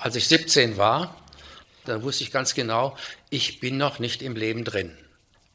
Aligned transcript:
Als 0.00 0.16
ich 0.16 0.28
17 0.28 0.78
war, 0.78 1.14
dann 1.84 2.02
wusste 2.02 2.24
ich 2.24 2.32
ganz 2.32 2.54
genau, 2.54 2.96
ich 3.28 3.60
bin 3.60 3.76
noch 3.76 3.98
nicht 3.98 4.22
im 4.22 4.34
Leben 4.34 4.64
drin. 4.64 4.96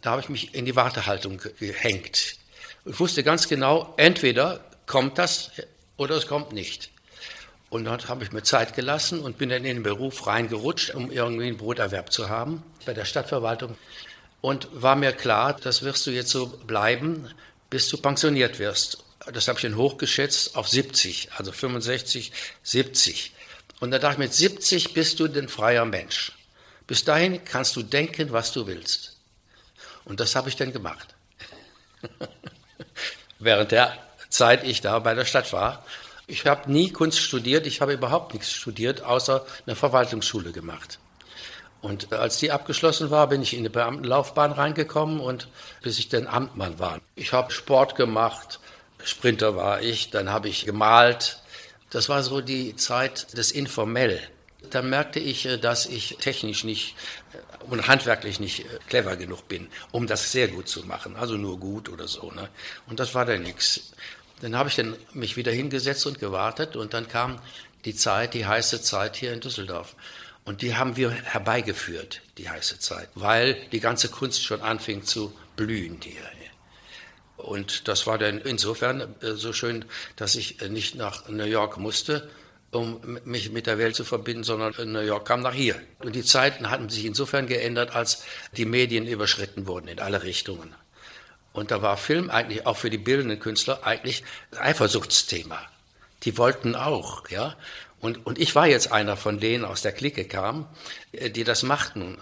Da 0.01 0.11
habe 0.11 0.21
ich 0.21 0.29
mich 0.29 0.53
in 0.53 0.65
die 0.65 0.75
Wartehaltung 0.75 1.41
gehängt. 1.59 2.36
Ich 2.86 3.00
wusste 3.00 3.23
ganz 3.23 3.47
genau, 3.47 3.96
entweder 3.97 4.63
kommt 4.86 5.18
das 5.18 5.50
oder 5.97 6.16
es 6.16 6.28
kommt 6.28 6.52
nicht. 6.52 6.92
Und 7.71 7.86
dann 7.86 8.08
habe 8.08 8.23
ich 8.23 8.31
mir 8.31 8.44
Zeit 8.44 8.76
gelassen 8.76 9.20
und 9.20 9.39
bin 9.39 9.50
dann 9.50 9.66
in 9.66 9.78
den 9.78 9.84
Beruf 9.84 10.27
reingerutscht, 10.27 10.93
um 10.93 11.09
irgendwie 11.09 11.48
einen 11.48 11.57
Broterwerb 11.57 12.12
zu 12.12 12.30
haben 12.30 12.62
bei 12.86 12.93
der 12.93 13.05
Stadtverwaltung. 13.05 13.75
Und 14.41 14.68
war 14.71 14.96
mir 14.96 15.12
klar, 15.12 15.57
das 15.59 15.82
wirst 15.82 16.05
du 16.05 16.12
jetzt 16.12 16.30
so 16.30 16.46
bleiben, 16.46 17.27
bis 17.71 17.89
du 17.89 17.98
pensioniert 17.98 18.59
wirst. 18.59 19.04
Das 19.34 19.48
habe 19.48 19.57
ich 19.57 19.64
dann 19.64 19.75
hochgeschätzt 19.75 20.55
auf 20.55 20.70
70, 20.70 21.30
also 21.36 21.52
65, 21.52 22.32
70. 22.62 23.32
Und 23.80 23.92
da 23.92 24.00
dachte 24.00 24.14
ich, 24.14 24.20
mit 24.20 24.34
70 24.34 24.94
bist 24.94 25.20
du 25.20 25.26
ein 25.26 25.50
freier 25.50 25.86
Mensch. 25.86 26.33
Bis 26.88 27.04
dahin 27.04 27.43
kannst 27.43 27.75
du 27.75 27.83
denken, 27.83 28.32
was 28.32 28.52
du 28.52 28.68
willst. 28.68 29.18
Und 30.06 30.20
das 30.20 30.36
habe 30.36 30.50
ich 30.50 30.56
dann 30.56 30.71
gemacht. 30.71 31.16
Während 33.39 33.72
der 33.72 33.97
Zeit 34.30 34.64
ich 34.64 34.81
da 34.81 35.00
bei 35.00 35.14
der 35.14 35.25
Stadt 35.25 35.52
war. 35.52 35.86
Ich 36.28 36.45
habe 36.45 36.72
nie 36.72 36.92
Kunst 36.92 37.19
studiert, 37.19 37.67
ich 37.67 37.81
habe 37.81 37.94
überhaupt 37.94 38.33
nichts 38.33 38.52
studiert, 38.52 39.02
außer 39.02 39.45
eine 39.66 39.75
Verwaltungsschule 39.75 40.52
gemacht. 40.52 41.00
Und 41.81 42.14
als 42.14 42.39
die 42.39 42.52
abgeschlossen 42.52 43.11
war, 43.11 43.28
bin 43.28 43.44
ich 43.44 43.55
in 43.55 43.61
die 43.61 43.69
Beamtenlaufbahn 43.69 44.52
reingekommen 44.52 45.19
und 45.19 45.47
bis 45.83 46.00
ich 46.00 46.09
dann 46.09 46.25
Amtmann 46.25 46.80
war. 46.80 47.00
Ich 47.14 47.31
habe 47.31 47.52
Sport 47.52 47.95
gemacht, 47.95 48.59
Sprinter 49.03 49.55
war 49.55 49.81
ich, 49.81 50.09
dann 50.09 50.31
habe 50.31 50.50
ich 50.50 50.66
gemalt. 50.66 51.39
Das 51.95 52.09
war 52.09 52.23
so 52.23 52.41
die 52.41 52.75
Zeit 52.75 53.38
des 53.38 53.53
Informell. 53.53 54.19
Dann 54.69 54.89
merkte 54.89 55.22
ich, 55.22 55.45
äh, 55.45 55.58
dass 55.58 55.85
ich 55.85 56.17
technisch 56.19 56.66
nicht 56.66 56.97
äh, 57.31 57.63
und 57.71 57.88
handwerklich 57.88 58.41
nicht 58.41 58.65
äh, 58.65 58.79
clever 58.89 59.15
genug 59.15 59.47
bin, 59.47 59.69
um 59.93 60.05
das 60.05 60.33
sehr 60.33 60.49
gut 60.49 60.67
zu 60.67 60.85
machen. 60.85 61.15
Also 61.15 61.37
nur 61.37 61.57
gut 61.57 61.87
oder 61.87 62.09
so. 62.09 62.31
Ne? 62.31 62.49
Und 62.85 62.99
das 62.99 63.15
war 63.15 63.23
dann 63.23 63.43
nichts. 63.43 63.93
Dann 64.41 64.57
habe 64.57 64.67
ich 64.67 64.75
dann 64.75 64.97
mich 65.13 65.37
wieder 65.37 65.53
hingesetzt 65.53 66.05
und 66.05 66.19
gewartet 66.19 66.75
und 66.75 66.93
dann 66.93 67.07
kam 67.07 67.39
die 67.85 67.95
Zeit, 67.95 68.33
die 68.33 68.45
heiße 68.45 68.81
Zeit 68.81 69.15
hier 69.15 69.31
in 69.31 69.39
Düsseldorf. 69.39 69.95
Und 70.43 70.63
die 70.63 70.75
haben 70.75 70.97
wir 70.97 71.11
herbeigeführt, 71.11 72.23
die 72.37 72.49
heiße 72.49 72.77
Zeit, 72.80 73.07
weil 73.15 73.55
die 73.71 73.80
ganze 73.80 74.09
Kunst 74.09 74.43
schon 74.43 74.59
anfing 74.59 75.05
zu 75.05 75.33
blühen 75.55 75.97
hier. 76.03 76.30
Und 77.45 77.88
das 77.88 78.07
war 78.07 78.17
dann 78.17 78.39
insofern 78.39 79.15
so 79.21 79.53
schön, 79.53 79.85
dass 80.15 80.35
ich 80.35 80.61
nicht 80.69 80.95
nach 80.95 81.29
New 81.29 81.43
York 81.45 81.77
musste, 81.77 82.27
um 82.71 83.19
mich 83.23 83.52
mit 83.52 83.67
der 83.67 83.77
Welt 83.77 83.95
zu 83.95 84.03
verbinden, 84.03 84.43
sondern 84.43 84.73
New 84.91 84.99
York 84.99 85.27
kam 85.27 85.41
nach 85.41 85.53
hier. 85.53 85.79
Und 85.99 86.15
die 86.15 86.23
Zeiten 86.23 86.71
hatten 86.71 86.89
sich 86.89 87.05
insofern 87.05 87.45
geändert, 87.45 87.95
als 87.95 88.23
die 88.57 88.65
Medien 88.65 89.05
überschritten 89.05 89.67
wurden 89.67 89.87
in 89.87 89.99
alle 89.99 90.23
Richtungen. 90.23 90.73
Und 91.53 91.69
da 91.69 91.83
war 91.83 91.97
Film 91.97 92.31
eigentlich 92.31 92.65
auch 92.65 92.77
für 92.77 92.89
die 92.89 92.97
bildenden 92.97 93.39
Künstler 93.39 93.85
eigentlich 93.85 94.23
ein 94.52 94.57
Eifersuchtsthema. 94.57 95.61
Die 96.23 96.39
wollten 96.39 96.75
auch, 96.75 97.30
ja. 97.30 97.55
Und, 98.02 98.25
und 98.25 98.39
ich 98.39 98.55
war 98.55 98.67
jetzt 98.67 98.91
einer 98.91 99.17
von 99.17 99.39
denen 99.39 99.65
aus 99.65 99.83
der 99.83 99.91
Clique 99.91 100.25
kam, 100.25 100.67
äh, 101.11 101.30
die 101.30 101.43
das 101.43 101.63
machten 101.63 102.17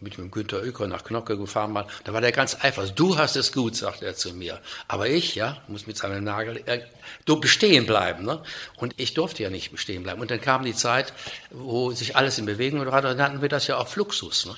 mit 0.00 0.16
dem 0.16 0.30
Günter 0.30 0.62
Oeker 0.62 0.86
nach 0.86 1.04
Knocke 1.04 1.36
gefahren 1.36 1.72
mal, 1.72 1.86
da 2.04 2.12
war 2.12 2.20
der 2.20 2.32
ganz 2.32 2.54
einfach. 2.54 2.88
Du 2.90 3.18
hast 3.18 3.36
es 3.36 3.52
gut, 3.52 3.76
sagt 3.76 4.02
er 4.02 4.14
zu 4.14 4.32
mir. 4.32 4.60
Aber 4.88 5.08
ich, 5.08 5.34
ja, 5.34 5.62
muss 5.68 5.86
mit 5.86 5.96
seinem 5.96 6.24
Nagel, 6.24 6.62
äh, 6.66 6.80
du 7.24 7.40
bestehen 7.40 7.86
bleiben. 7.86 8.24
Ne? 8.24 8.42
Und 8.76 8.94
ich 8.96 9.14
durfte 9.14 9.42
ja 9.42 9.50
nicht 9.50 9.70
bestehen 9.70 10.02
bleiben. 10.02 10.20
Und 10.20 10.30
dann 10.30 10.40
kam 10.40 10.64
die 10.64 10.74
Zeit, 10.74 11.12
wo 11.50 11.92
sich 11.92 12.16
alles 12.16 12.38
in 12.38 12.46
Bewegung 12.46 12.84
war, 12.86 13.02
dann 13.02 13.16
nannten 13.16 13.42
wir 13.42 13.48
das 13.48 13.66
ja 13.66 13.76
auch 13.76 13.88
Fluxus. 13.88 14.46
Ne? 14.46 14.56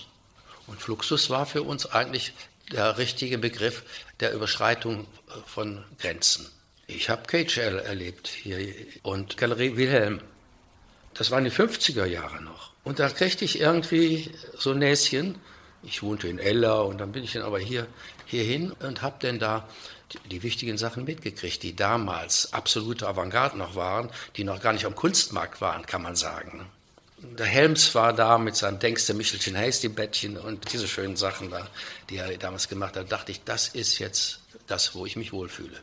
Und 0.67 0.81
Fluxus 0.81 1.31
war 1.31 1.47
für 1.47 1.63
uns 1.63 1.87
eigentlich 1.87 2.33
der 2.71 2.99
richtige 2.99 3.39
Begriff 3.39 3.83
der 4.21 4.33
Überschreitung 4.33 5.01
äh, 5.01 5.33
von 5.47 5.85
Grenzen. 5.99 6.49
Ich 6.87 7.09
habe 7.09 7.23
Cage 7.27 7.59
erlebt 7.59 8.29
hier 8.29 8.59
und 9.03 9.37
Galerie 9.37 9.77
Wilhelm. 9.77 10.21
Das 11.15 11.31
waren 11.31 11.45
die 11.45 11.51
50er 11.51 12.05
Jahre 12.07 12.43
noch. 12.43 12.73
Und 12.85 12.99
da 12.99 13.09
kriegte 13.09 13.45
ich 13.45 13.61
irgendwie 13.61 14.31
so 14.57 14.75
Näschen. 14.75 15.37
Ich 15.83 16.03
wohnte 16.03 16.29
in 16.29 16.39
Eller 16.39 16.85
und 16.87 16.99
dann 16.99 17.13
bin 17.13 17.25
ich 17.25 17.33
dann 17.33 17.43
aber 17.43 17.59
hier 17.59 17.87
hierhin 18.27 18.73
und 18.73 19.03
habe 19.03 19.17
dann 19.21 19.39
da 19.39 19.69
die, 20.13 20.29
die, 20.29 20.43
wichtigen 20.43 20.79
Sachen 20.79 21.05
mitgekriegt, 21.05 21.63
die 21.63 21.75
damals 21.75 22.53
absolute 22.53 23.07
Avantgarde 23.09 23.59
noch 23.59 23.75
waren, 23.75 24.11
die 24.37 24.45
noch 24.45 24.61
gar 24.61 24.73
nicht 24.73 24.87
am 24.87 24.95
Kunstmarkt 24.95 25.61
waren, 25.61 25.85
kann 25.87 26.03
man 26.03 26.17
sagen. 26.17 26.67
Der 27.19 27.47
Helms 27.47 27.95
war 27.95 28.13
da 28.13 28.39
mit 28.39 28.57
seinem 28.57 28.79
Denkste 28.79 29.15
Michelchen 29.15 29.57
Hasty-Bettchen 29.57 30.37
und 30.37 30.73
diese 30.73 30.89
schönen 30.89 31.17
Sachen 31.17 31.51
da, 31.51 31.69
die 32.11 32.17
er 32.17 32.37
damals 32.37 32.69
gemacht 32.69 32.97
hat. 32.97 33.05
Da 33.05 33.17
dachte 33.17 33.33
ich, 33.33 33.45
das 33.45 33.69
ist 33.69 33.99
jetzt 33.99 34.41
das, 34.67 34.95
wo 34.95 35.07
ich 35.07 35.17
mich 35.17 35.33
wohlfühle. 35.33 35.79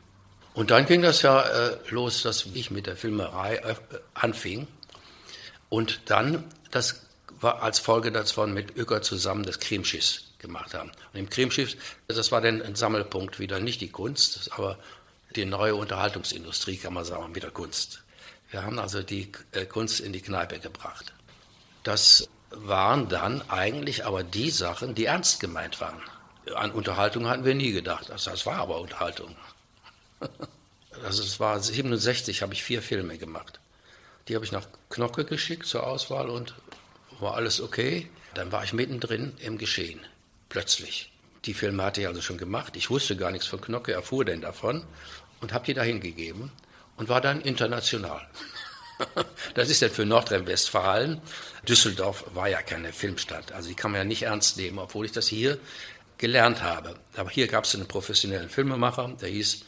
Und 0.54 0.72
dann 0.72 0.86
ging 0.86 1.02
das 1.02 1.22
ja 1.22 1.42
äh, 1.42 1.78
los, 1.90 2.24
dass 2.24 2.46
ich 2.54 2.72
mit 2.72 2.88
der 2.88 2.98
Filmerei 2.98 3.56
äh, 3.56 3.76
anfing. 4.14 4.68
Und 5.70 6.02
dann 6.06 6.44
das 6.72 7.02
war 7.42 7.64
als 7.64 7.80
Folge 7.80 8.12
davon 8.12 8.54
mit 8.54 8.76
Öcker 8.78 9.02
zusammen 9.02 9.44
das 9.44 9.60
Cremeschiff 9.60 10.22
gemacht 10.40 10.74
haben. 10.74 10.92
Und 11.14 11.20
im 11.20 11.30
Cremeschiff, 11.30 11.76
das 12.08 12.32
war 12.32 12.42
dann 12.42 12.62
ein 12.62 12.76
Sammelpunkt 12.76 13.40
wieder, 13.40 13.60
nicht 13.60 13.82
die 13.82 13.90
Kunst, 13.90 14.52
aber 14.54 14.78
die 15.36 15.46
neue 15.46 15.76
Unterhaltungsindustrie, 15.76 16.78
kann 16.78 16.94
man 16.94 17.06
sagen, 17.06 17.36
wieder 17.36 17.52
Kunst. 17.52 18.04
Wir 18.52 18.64
haben 18.64 18.80
also 18.80 19.04
die 19.04 19.32
äh, 19.52 19.66
Kunst 19.66 20.00
in 20.00 20.12
die 20.12 20.22
Kneipe 20.22 20.60
gebracht. 20.60 21.14
Das 21.84 22.28
waren 22.50 23.08
dann 23.10 23.48
eigentlich 23.50 24.06
aber 24.06 24.24
die 24.24 24.50
Sachen, 24.50 24.96
die 24.96 25.06
ernst 25.06 25.40
gemeint 25.40 25.80
waren. 25.80 26.02
An 26.56 26.72
Unterhaltung 26.72 27.28
hatten 27.28 27.46
wir 27.46 27.54
nie 27.54 27.72
gedacht. 27.72 28.10
Das, 28.10 28.24
das 28.24 28.46
war 28.46 28.56
aber 28.56 28.80
Unterhaltung. 28.80 29.36
Also 31.04 31.24
es 31.24 31.40
war 31.40 31.58
67, 31.62 32.42
habe 32.42 32.54
ich 32.54 32.62
vier 32.62 32.82
Filme 32.82 33.18
gemacht. 33.18 33.62
Die 34.30 34.36
habe 34.36 34.46
ich 34.46 34.52
nach 34.52 34.68
Knocke 34.90 35.26
geschickt 35.26 35.66
zur 35.66 35.88
Auswahl 35.88 36.30
und 36.30 36.54
war 37.20 37.34
alles 37.34 37.60
okay. 37.60 38.10
Dann 38.36 38.52
war 38.52 38.64
ich 38.64 38.74
mittendrin 38.74 39.34
im 39.40 39.58
Geschehen, 39.58 40.00
plötzlich. 40.50 41.12
Die 41.46 41.56
Filme 41.56 41.84
hatte 41.84 42.02
ich 42.02 42.08
also 42.08 42.22
schon 42.22 42.38
gemacht. 42.38 42.76
Ich 42.76 42.92
wusste 42.92 43.18
gar 43.18 43.32
nichts 43.32 43.48
von 43.48 43.60
Knocke, 43.60 43.92
erfuhr 43.92 44.24
denn 44.26 44.42
davon 44.42 44.86
und 45.42 45.52
habe 45.52 45.66
die 45.66 45.74
dahin 45.74 46.00
gegeben 46.00 46.52
und 46.96 47.10
war 47.10 47.22
dann 47.22 47.42
international. 47.42 48.26
Das 49.54 49.70
ist 49.70 49.82
dann 49.82 49.92
für 49.92 50.06
Nordrhein-Westfalen. 50.06 51.22
Düsseldorf 51.66 52.26
war 52.34 52.50
ja 52.50 52.62
keine 52.62 52.92
Filmstadt, 52.92 53.54
also 53.54 53.70
die 53.70 53.76
kann 53.76 53.92
man 53.92 54.00
ja 54.00 54.04
nicht 54.04 54.24
ernst 54.24 54.58
nehmen, 54.58 54.78
obwohl 54.78 55.06
ich 55.06 55.14
das 55.14 55.26
hier 55.26 55.58
gelernt 56.18 56.62
habe. 56.62 56.96
Aber 57.16 57.30
hier 57.30 57.48
gab 57.48 57.64
es 57.64 57.74
einen 57.76 57.88
professionellen 57.88 58.50
Filmemacher, 58.50 59.16
der 59.22 59.30
hieß 59.30 59.64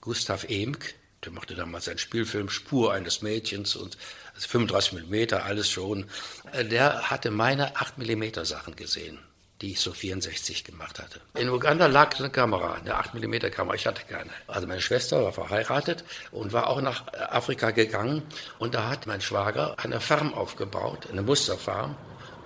Gustav 0.00 0.44
Emk, 0.48 0.94
der 1.24 1.32
machte 1.32 1.54
damals 1.54 1.88
einen 1.88 1.98
Spielfilm 1.98 2.48
Spur 2.48 2.92
eines 2.92 3.20
Mädchens 3.20 3.76
und 3.76 3.98
35 4.34 4.92
also 4.94 5.06
mm, 5.06 5.34
alles 5.46 5.68
schon. 5.68 6.06
Äh, 6.52 6.64
der 6.64 7.10
hatte 7.10 7.30
meine 7.30 7.76
8 7.76 7.98
mm 7.98 8.44
Sachen 8.44 8.74
gesehen, 8.74 9.18
die 9.60 9.72
ich 9.72 9.80
so 9.80 9.92
64 9.92 10.64
gemacht 10.64 10.98
hatte. 10.98 11.20
In 11.34 11.50
Uganda 11.50 11.86
lag 11.86 12.18
eine 12.18 12.30
Kamera, 12.30 12.74
eine 12.74 12.94
8 12.94 13.14
mm 13.14 13.50
Kamera, 13.50 13.74
ich 13.74 13.86
hatte 13.86 14.02
keine. 14.08 14.30
Also 14.46 14.66
meine 14.66 14.80
Schwester 14.80 15.22
war 15.22 15.32
verheiratet 15.32 16.04
und 16.32 16.54
war 16.54 16.68
auch 16.68 16.80
nach 16.80 17.12
Afrika 17.12 17.70
gegangen 17.70 18.22
und 18.58 18.74
da 18.74 18.88
hat 18.88 19.06
mein 19.06 19.20
Schwager 19.20 19.74
eine 19.78 20.00
Farm 20.00 20.32
aufgebaut, 20.32 21.08
eine 21.10 21.22
Musterfarm 21.22 21.96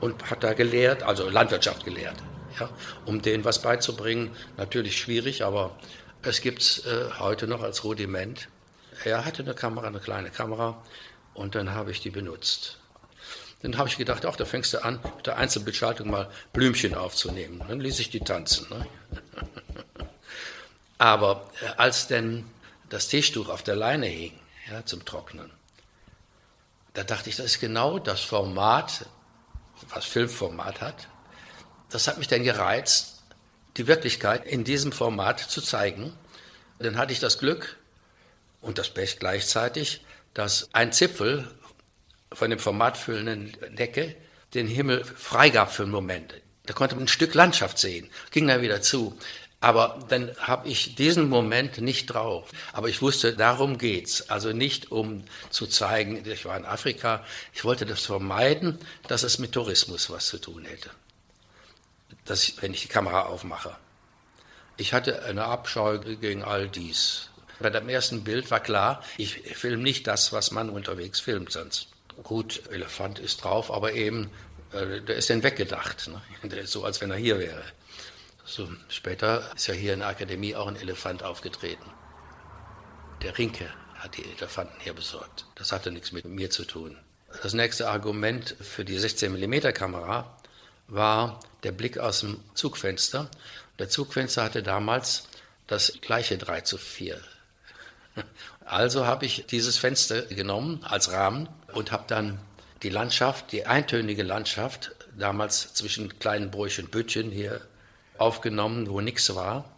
und 0.01 0.31
hat 0.31 0.43
da 0.43 0.53
gelehrt, 0.53 1.05
also 1.05 1.29
Landwirtschaft 1.29 1.85
gelehrt. 1.85 2.17
Ja, 2.59 2.71
um 3.05 3.21
denen 3.21 3.45
was 3.45 3.63
beizubringen, 3.63 4.31
natürlich 4.57 4.97
schwierig, 4.97 5.45
aber 5.45 5.77
es 6.23 6.41
gibt 6.41 6.63
es 6.63 6.87
äh, 6.87 7.11
heute 7.19 7.47
noch 7.47 7.63
als 7.63 7.83
Rudiment. 7.85 8.49
Er 9.05 9.25
hatte 9.25 9.43
eine 9.43 9.55
Kamera, 9.55 9.87
eine 9.87 10.01
kleine 10.01 10.31
Kamera, 10.31 10.83
und 11.35 11.55
dann 11.55 11.71
habe 11.73 11.91
ich 11.91 12.01
die 12.01 12.11
benutzt. 12.11 12.79
Dann 13.61 13.77
habe 13.77 13.89
ich 13.89 13.99
gedacht, 13.99 14.25
ach, 14.25 14.37
da 14.37 14.45
fängst 14.45 14.73
du 14.73 14.83
an, 14.83 15.01
mit 15.17 15.27
der 15.27 15.37
Einzelbeschaltung 15.37 16.11
mal 16.11 16.31
Blümchen 16.53 16.95
aufzunehmen. 16.95 17.63
Dann 17.69 17.81
ließ 17.81 17.99
ich 17.99 18.11
die 18.11 18.21
tanzen. 18.21 18.67
Ne? 18.71 18.87
Aber 20.99 21.51
äh, 21.61 21.67
als 21.77 22.07
denn 22.07 22.47
das 22.89 23.09
Tischtuch 23.09 23.49
auf 23.49 23.63
der 23.63 23.77
Leine 23.77 24.07
hing, 24.07 24.39
ja, 24.71 24.85
zum 24.87 25.05
Trocknen, 25.05 25.51
da 26.95 27.05
dachte 27.05 27.29
ich, 27.29 27.37
das 27.37 27.47
ist 27.47 27.61
genau 27.61 27.99
das 27.99 28.21
Format, 28.21 29.07
was 29.91 30.05
Filmformat 30.05 30.81
hat. 30.81 31.09
Das 31.91 32.09
hat 32.09 32.19
mich 32.19 32.29
dann 32.29 32.45
gereizt, 32.45 33.23
die 33.77 33.87
Wirklichkeit 33.87 34.47
in 34.47 34.65
diesem 34.65 34.93
Format 34.93 35.41
zu 35.41 35.61
zeigen. 35.61 36.17
Dann 36.79 36.97
hatte 36.97 37.13
ich 37.13 37.21
das 37.21 37.39
Glück, 37.39 37.77
und 38.65 38.79
das 38.79 38.91
Pech 38.91 39.19
gleichzeitig, 39.19 40.01
dass 40.33 40.69
ein 40.73 40.93
Zipfel 40.93 41.49
von 42.33 42.51
dem 42.51 42.59
formatfüllenden 42.59 43.77
Decke 43.77 44.17
den 44.55 44.67
Himmel 44.67 45.05
freigab 45.05 45.73
für 45.73 45.83
einen 45.83 45.93
Moment. 45.93 46.35
Da 46.67 46.73
konnte 46.73 46.95
man 46.95 47.05
ein 47.05 47.09
Stück 47.09 47.35
Landschaft 47.35 47.79
sehen, 47.79 48.11
ging 48.31 48.47
dann 48.47 48.63
wieder 48.63 48.81
zu. 48.81 49.19
Aber 49.61 50.05
dann 50.09 50.37
habe 50.39 50.69
ich 50.69 50.95
diesen 50.95 51.31
Moment 51.31 51.79
nicht 51.79 52.07
drauf. 52.07 52.51
Aber 52.75 52.91
ich 52.91 53.01
wusste, 53.01 53.35
darum 53.35 53.79
geht's. 53.79 54.29
Also 54.29 54.53
nicht 54.53 54.93
um 54.93 55.25
zu 55.49 55.67
zeigen, 55.67 56.23
ich 56.29 56.45
war 56.45 56.57
in 56.59 56.67
Afrika. 56.67 57.25
Ich 57.55 57.65
wollte 57.65 57.87
das 57.87 58.05
vermeiden, 58.05 58.79
dass 59.09 59.23
es 59.23 59.39
mit 59.39 59.53
Tourismus 59.53 60.11
was 60.11 60.27
zu 60.27 60.39
tun 60.39 60.67
hätte. 60.67 60.91
Dass 62.27 62.43
ich, 62.43 62.61
wenn 62.61 62.75
ich 62.75 62.83
die 62.83 62.89
Kamera 62.89 63.23
aufmache. 63.23 63.75
Ich 64.77 64.93
hatte 64.93 65.23
eine 65.23 65.45
Abscheu 65.45 65.99
gegen 65.99 66.43
all 66.43 66.69
dies. 66.69 67.31
Bei 67.61 67.71
dem 67.71 67.89
ersten 67.89 68.25
Bild 68.25 68.51
war 68.51 68.61
klar, 68.61 69.03
ich 69.17 69.35
filme 69.57 69.83
nicht 69.83 70.07
das, 70.07 70.33
was 70.33 70.51
man 70.51 70.71
unterwegs 70.71 71.21
filmt 71.21 71.53
sonst. 71.53 71.89
Gut, 72.23 72.63
Elefant 72.71 73.19
ist 73.19 73.45
drauf, 73.45 73.71
aber 73.73 73.93
eben, 73.93 74.31
äh, 74.73 75.01
der 75.01 75.17
ist 75.17 75.31
dann 75.31 75.43
weggedacht. 75.43 76.09
Ne? 76.09 76.21
Der 76.49 76.63
ist 76.63 76.73
so, 76.73 76.85
als 76.85 77.01
wenn 77.01 77.11
er 77.11 77.17
hier 77.17 77.39
wäre. 77.39 77.63
So, 78.45 78.69
später 78.89 79.51
ist 79.55 79.67
ja 79.69 79.75
hier 79.75 79.95
in 79.95 80.01
der 80.01 80.09
Akademie 80.09 80.55
auch 80.55 80.67
ein 80.67 80.77
Elefant 80.77 81.23
aufgetreten. 81.23 81.91
Der 83.23 83.37
Rinke 83.39 83.73
hat 83.95 84.17
die 84.17 84.25
Elefanten 84.25 84.79
hier 84.81 84.93
besorgt. 84.93 85.47
Das 85.55 85.73
hatte 85.73 85.91
nichts 85.91 86.13
mit 86.13 86.27
mir 86.27 86.51
zu 86.51 86.65
tun. 86.65 86.99
Das 87.43 87.55
nächste 87.55 87.89
Argument 87.89 88.55
für 88.61 88.85
die 88.85 88.99
16 88.99 89.33
mm 89.33 89.73
Kamera 89.73 90.37
war 90.89 91.41
der 91.63 91.73
Blick 91.73 91.99
aus 91.99 92.21
dem 92.21 92.39
Zugfenster. 92.55 93.31
Der 93.79 93.89
Zugfenster 93.89 94.45
hatte 94.45 94.63
damals 94.63 95.27
das 95.67 95.99
gleiche 96.01 96.37
3 96.37 96.61
zu 96.61 96.77
4. 96.77 97.21
Also 98.65 99.07
habe 99.07 99.27
ich 99.27 99.47
dieses 99.47 99.77
Fenster 99.77 100.23
genommen 100.23 100.83
als 100.85 101.13
Rahmen 101.13 101.49
und 101.73 101.93
habe 101.93 102.05
dann 102.07 102.39
die 102.83 102.89
Landschaft, 102.89 103.53
die 103.53 103.67
eintönige 103.67 104.23
Landschaft, 104.23 104.93
damals 105.19 105.75
zwischen 105.75 106.19
kleinen 106.19 106.51
Bräuchen 106.51 106.89
Bütchen 106.89 107.31
hier 107.31 107.61
aufgenommen, 108.19 108.89
wo 108.89 109.01
nichts 109.01 109.35
war, 109.35 109.77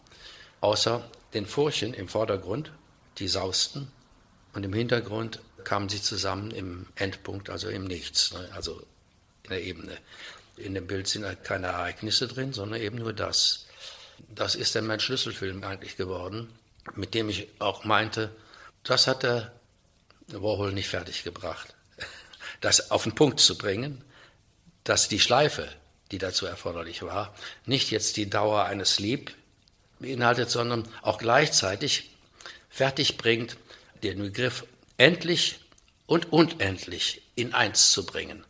außer 0.60 1.02
den 1.34 1.46
Furchen 1.46 1.94
im 1.94 2.08
Vordergrund, 2.08 2.72
die 3.18 3.28
sausten, 3.28 3.90
und 4.56 4.64
im 4.64 4.72
Hintergrund 4.72 5.40
kamen 5.64 5.90
sie 5.90 6.00
zusammen 6.00 6.50
im 6.50 6.86
Endpunkt, 6.94 7.50
also 7.50 7.68
im 7.68 7.84
Nichts, 7.84 8.32
ne? 8.32 8.48
also 8.54 8.80
in 9.42 9.50
der 9.50 9.62
Ebene. 9.62 9.98
In 10.56 10.72
dem 10.72 10.86
Bild 10.86 11.08
sind 11.08 11.26
halt 11.26 11.44
keine 11.44 11.66
Ereignisse 11.66 12.26
drin, 12.26 12.54
sondern 12.54 12.80
eben 12.80 12.96
nur 12.96 13.12
das. 13.12 13.66
Das 14.34 14.54
ist 14.54 14.74
dann 14.74 14.86
mein 14.86 15.00
Schlüsselfilm 15.00 15.62
eigentlich 15.62 15.98
geworden, 15.98 16.48
mit 16.94 17.14
dem 17.14 17.28
ich 17.28 17.48
auch 17.58 17.84
meinte, 17.84 18.34
das 18.84 19.06
hat 19.06 19.22
der 19.22 19.52
Warhol 20.28 20.72
nicht 20.72 20.88
fertiggebracht. 20.88 21.74
Das 22.62 22.90
auf 22.90 23.02
den 23.02 23.14
Punkt 23.14 23.38
zu 23.38 23.58
bringen, 23.58 24.02
dass 24.82 25.08
die 25.08 25.20
Schleife 25.20 25.68
die 26.10 26.18
dazu 26.18 26.46
erforderlich 26.46 27.02
war, 27.02 27.34
nicht 27.64 27.90
jetzt 27.90 28.16
die 28.16 28.30
Dauer 28.30 28.64
eines 28.64 28.98
Lieb 28.98 29.34
beinhaltet, 29.98 30.50
sondern 30.50 30.88
auch 31.02 31.18
gleichzeitig 31.18 32.10
fertig 32.68 33.16
bringt, 33.16 33.56
den 34.02 34.18
Begriff 34.18 34.64
endlich 34.98 35.60
und 36.06 36.32
unendlich 36.32 37.22
in 37.34 37.54
eins 37.54 37.90
zu 37.90 38.06
bringen. 38.06 38.44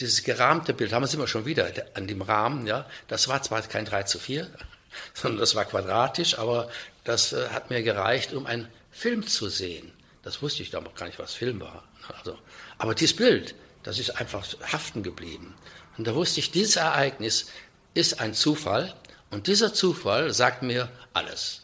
Dieses 0.00 0.22
gerahmte 0.24 0.74
Bild, 0.74 0.92
haben 0.92 1.02
wir 1.02 1.06
es 1.06 1.14
immer 1.14 1.26
schon 1.26 1.44
wieder 1.44 1.70
an 1.94 2.06
dem 2.06 2.22
Rahmen, 2.22 2.66
ja, 2.66 2.86
das 3.08 3.28
war 3.28 3.42
zwar 3.42 3.62
kein 3.62 3.84
3 3.84 4.04
zu 4.04 4.18
4, 4.18 4.48
sondern 5.14 5.40
das 5.40 5.54
war 5.54 5.64
quadratisch, 5.64 6.38
aber 6.38 6.70
das 7.04 7.32
äh, 7.32 7.48
hat 7.50 7.70
mir 7.70 7.82
gereicht, 7.82 8.32
um 8.32 8.46
ein 8.46 8.68
Film 8.90 9.26
zu 9.26 9.48
sehen. 9.48 9.92
Das 10.22 10.42
wusste 10.42 10.62
ich 10.62 10.70
damals 10.70 10.96
gar 10.96 11.06
nicht, 11.06 11.18
was 11.18 11.34
Film 11.34 11.60
war. 11.60 11.84
Also, 12.18 12.38
aber 12.78 12.94
dieses 12.94 13.16
Bild, 13.16 13.54
das 13.82 13.98
ist 13.98 14.10
einfach 14.10 14.44
haften 14.72 15.02
geblieben. 15.02 15.54
Und 15.96 16.06
da 16.06 16.14
wusste 16.14 16.40
ich, 16.40 16.50
dieses 16.50 16.76
Ereignis 16.76 17.50
ist 17.94 18.20
ein 18.20 18.34
Zufall 18.34 18.94
und 19.30 19.46
dieser 19.46 19.72
Zufall 19.72 20.32
sagt 20.32 20.62
mir 20.62 20.90
alles. 21.12 21.62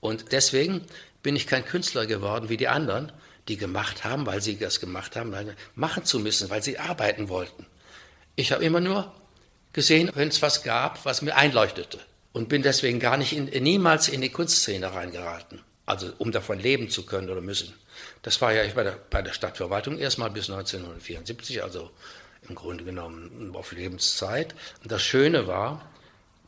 Und 0.00 0.32
deswegen 0.32 0.84
bin 1.22 1.36
ich 1.36 1.46
kein 1.46 1.64
Künstler 1.64 2.06
geworden 2.06 2.48
wie 2.48 2.56
die 2.56 2.68
anderen, 2.68 3.12
die 3.48 3.56
gemacht 3.56 4.04
haben, 4.04 4.26
weil 4.26 4.40
sie 4.40 4.58
das 4.58 4.80
gemacht 4.80 5.16
haben, 5.16 5.34
machen 5.74 6.04
zu 6.04 6.20
müssen, 6.20 6.50
weil 6.50 6.62
sie 6.62 6.78
arbeiten 6.78 7.28
wollten. 7.28 7.66
Ich 8.36 8.52
habe 8.52 8.64
immer 8.64 8.80
nur 8.80 9.12
gesehen, 9.72 10.10
wenn 10.14 10.28
es 10.28 10.42
was 10.42 10.62
gab, 10.62 11.04
was 11.04 11.22
mir 11.22 11.36
einleuchtete 11.36 11.98
und 12.32 12.48
bin 12.48 12.62
deswegen 12.62 13.00
gar 13.00 13.16
nicht 13.16 13.32
in, 13.32 13.46
niemals 13.62 14.08
in 14.08 14.20
die 14.20 14.30
Kunstszene 14.30 14.94
reingeraten 14.94 15.60
also 15.86 16.12
um 16.18 16.32
davon 16.32 16.58
leben 16.58 16.88
zu 16.88 17.04
können 17.04 17.30
oder 17.30 17.40
müssen. 17.40 17.74
Das 18.22 18.40
war 18.40 18.52
ja 18.52 18.62
bei 18.74 18.84
der, 18.84 18.98
bei 19.10 19.22
der 19.22 19.32
Stadtverwaltung 19.32 19.98
erstmal 19.98 20.30
bis 20.30 20.48
1974, 20.48 21.62
also 21.62 21.90
im 22.48 22.54
Grunde 22.54 22.84
genommen 22.84 23.52
auf 23.54 23.72
Lebenszeit. 23.72 24.54
Und 24.82 24.90
das 24.90 25.02
Schöne 25.02 25.46
war, 25.46 25.90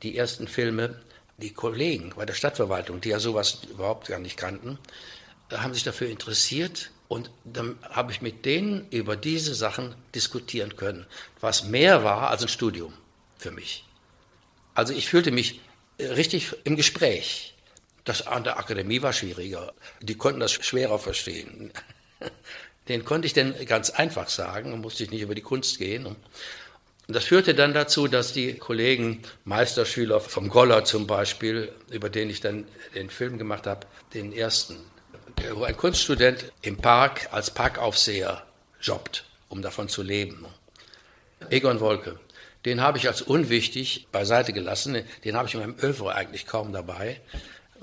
die 0.02 0.16
ersten 0.16 0.48
Filme, 0.48 1.00
die 1.36 1.52
Kollegen 1.52 2.12
bei 2.16 2.24
der 2.24 2.34
Stadtverwaltung, 2.34 3.00
die 3.00 3.10
ja 3.10 3.18
sowas 3.18 3.58
überhaupt 3.68 4.08
gar 4.08 4.20
nicht 4.20 4.36
kannten, 4.36 4.78
haben 5.62 5.74
sich 5.74 5.84
dafür 5.84 6.08
interessiert 6.08 6.90
und 7.08 7.30
dann 7.44 7.78
habe 7.82 8.12
ich 8.12 8.22
mit 8.22 8.44
denen 8.44 8.88
über 8.90 9.16
diese 9.16 9.54
Sachen 9.54 9.94
diskutieren 10.14 10.76
können, 10.76 11.06
was 11.40 11.64
mehr 11.64 12.04
war 12.04 12.30
als 12.30 12.42
ein 12.42 12.48
Studium 12.48 12.92
für 13.38 13.50
mich. 13.50 13.84
Also 14.74 14.92
ich 14.92 15.08
fühlte 15.08 15.30
mich 15.30 15.60
richtig 15.98 16.54
im 16.64 16.76
Gespräch. 16.76 17.54
Das 18.04 18.26
an 18.26 18.44
der 18.44 18.58
Akademie 18.58 19.02
war 19.02 19.12
schwieriger. 19.12 19.72
Die 20.00 20.16
konnten 20.16 20.40
das 20.40 20.52
schwerer 20.52 20.98
verstehen. 20.98 21.72
Den 22.88 23.04
konnte 23.04 23.26
ich 23.26 23.32
dann 23.32 23.54
ganz 23.64 23.90
einfach 23.90 24.28
sagen, 24.28 24.78
musste 24.80 25.04
ich 25.04 25.10
nicht 25.10 25.22
über 25.22 25.34
die 25.34 25.40
Kunst 25.40 25.78
gehen. 25.78 26.04
Und 26.04 26.16
das 27.06 27.24
führte 27.24 27.54
dann 27.54 27.72
dazu, 27.72 28.08
dass 28.08 28.32
die 28.32 28.54
Kollegen, 28.54 29.22
Meisterschüler 29.44 30.20
vom 30.20 30.48
Goller 30.48 30.84
zum 30.84 31.06
Beispiel, 31.06 31.72
über 31.90 32.10
den 32.10 32.28
ich 32.28 32.40
dann 32.40 32.66
den 32.94 33.08
Film 33.08 33.38
gemacht 33.38 33.66
habe, 33.66 33.86
den 34.12 34.32
ersten, 34.32 34.76
wo 35.54 35.64
ein 35.64 35.76
Kunststudent 35.76 36.52
im 36.62 36.76
Park 36.76 37.28
als 37.32 37.50
Parkaufseher 37.50 38.42
jobbt, 38.80 39.24
um 39.48 39.62
davon 39.62 39.88
zu 39.88 40.02
leben. 40.02 40.46
Egon 41.50 41.80
Wolke, 41.80 42.18
den 42.64 42.80
habe 42.80 42.98
ich 42.98 43.08
als 43.08 43.22
unwichtig 43.22 44.06
beiseite 44.10 44.52
gelassen, 44.52 45.04
den 45.24 45.36
habe 45.36 45.48
ich 45.48 45.54
in 45.54 45.60
meinem 45.60 45.76
Övre 45.78 46.14
eigentlich 46.14 46.46
kaum 46.46 46.72
dabei 46.72 47.20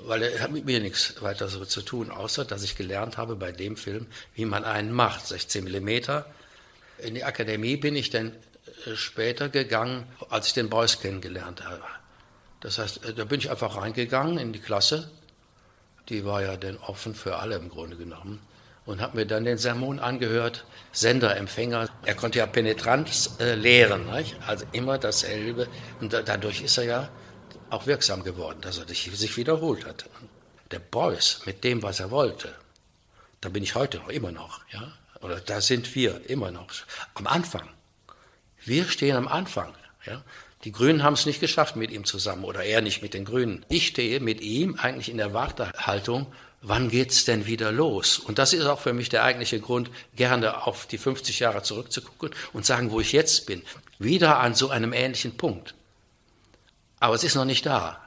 weil 0.06 0.22
er 0.22 0.40
hat 0.40 0.50
mit 0.50 0.64
mir 0.64 0.80
nichts 0.80 1.20
weiter 1.22 1.48
so 1.48 1.64
zu 1.64 1.82
tun, 1.82 2.10
außer 2.10 2.44
dass 2.44 2.62
ich 2.62 2.76
gelernt 2.76 3.16
habe 3.16 3.36
bei 3.36 3.52
dem 3.52 3.76
Film, 3.76 4.06
wie 4.34 4.44
man 4.44 4.64
einen 4.64 4.92
macht, 4.92 5.26
16 5.26 5.64
Millimeter. 5.64 6.26
In 6.98 7.14
die 7.14 7.24
Akademie 7.24 7.76
bin 7.76 7.96
ich 7.96 8.10
dann 8.10 8.32
äh, 8.86 8.94
später 8.94 9.48
gegangen, 9.48 10.04
als 10.30 10.48
ich 10.48 10.52
den 10.54 10.68
Beuys 10.68 11.00
kennengelernt 11.00 11.64
habe. 11.64 11.82
Das 12.60 12.78
heißt, 12.78 13.04
äh, 13.04 13.14
da 13.14 13.24
bin 13.24 13.40
ich 13.40 13.50
einfach 13.50 13.76
reingegangen 13.76 14.38
in 14.38 14.52
die 14.52 14.60
Klasse, 14.60 15.10
die 16.08 16.24
war 16.24 16.42
ja 16.42 16.56
dann 16.56 16.76
offen 16.78 17.14
für 17.14 17.36
alle 17.36 17.56
im 17.56 17.68
Grunde 17.68 17.96
genommen, 17.96 18.40
und 18.84 19.00
habe 19.00 19.16
mir 19.16 19.26
dann 19.26 19.44
den 19.44 19.58
Sermon 19.58 19.98
angehört, 19.98 20.64
Sender, 20.92 21.36
Empfänger. 21.36 21.88
Er 22.04 22.14
konnte 22.14 22.38
ja 22.38 22.46
penetrant 22.46 23.30
äh, 23.38 23.54
lehren, 23.54 24.10
nicht? 24.10 24.36
also 24.46 24.66
immer 24.72 24.98
dasselbe. 24.98 25.68
Und 26.00 26.12
da, 26.12 26.22
dadurch 26.22 26.62
ist 26.62 26.78
er 26.78 26.84
ja 26.84 27.08
auch 27.70 27.86
wirksam 27.86 28.24
geworden, 28.24 28.60
dass 28.60 28.78
er 28.78 28.86
sich 28.88 29.36
wiederholt 29.36 29.86
hat. 29.86 30.06
Der 30.70 30.80
Beuys 30.80 31.42
mit 31.46 31.64
dem, 31.64 31.82
was 31.82 32.00
er 32.00 32.10
wollte, 32.10 32.52
da 33.40 33.48
bin 33.48 33.62
ich 33.62 33.74
heute 33.74 33.98
noch, 33.98 34.08
immer 34.08 34.32
noch, 34.32 34.60
ja, 34.72 34.92
oder 35.20 35.40
da 35.40 35.60
sind 35.60 35.94
wir 35.94 36.28
immer 36.28 36.50
noch 36.50 36.68
am 37.14 37.26
Anfang. 37.26 37.68
Wir 38.64 38.86
stehen 38.86 39.16
am 39.16 39.28
Anfang, 39.28 39.74
ja. 40.04 40.22
Die 40.64 40.72
Grünen 40.72 41.02
haben 41.02 41.14
es 41.14 41.26
nicht 41.26 41.40
geschafft 41.40 41.74
mit 41.74 41.90
ihm 41.90 42.04
zusammen 42.04 42.44
oder 42.44 42.62
er 42.62 42.82
nicht 42.82 43.02
mit 43.02 43.14
den 43.14 43.24
Grünen. 43.24 43.66
Ich 43.68 43.88
stehe 43.88 44.20
mit 44.20 44.40
ihm 44.40 44.76
eigentlich 44.80 45.08
in 45.08 45.16
der 45.16 45.34
Wartehaltung, 45.34 46.26
wann 46.60 46.88
geht's 46.88 47.24
denn 47.24 47.46
wieder 47.46 47.72
los? 47.72 48.18
Und 48.18 48.38
das 48.38 48.52
ist 48.52 48.66
auch 48.66 48.80
für 48.80 48.92
mich 48.92 49.08
der 49.08 49.24
eigentliche 49.24 49.58
Grund, 49.58 49.90
gerne 50.14 50.64
auf 50.64 50.86
die 50.86 50.98
50 50.98 51.40
Jahre 51.40 51.62
zurückzugucken 51.62 52.30
und 52.52 52.64
sagen, 52.64 52.92
wo 52.92 53.00
ich 53.00 53.12
jetzt 53.12 53.46
bin. 53.46 53.62
Wieder 53.98 54.38
an 54.38 54.54
so 54.54 54.70
einem 54.70 54.92
ähnlichen 54.92 55.36
Punkt. 55.36 55.74
Aber 57.00 57.16
es 57.16 57.24
ist 57.24 57.34
noch 57.34 57.44
nicht 57.44 57.66
da. 57.66 58.00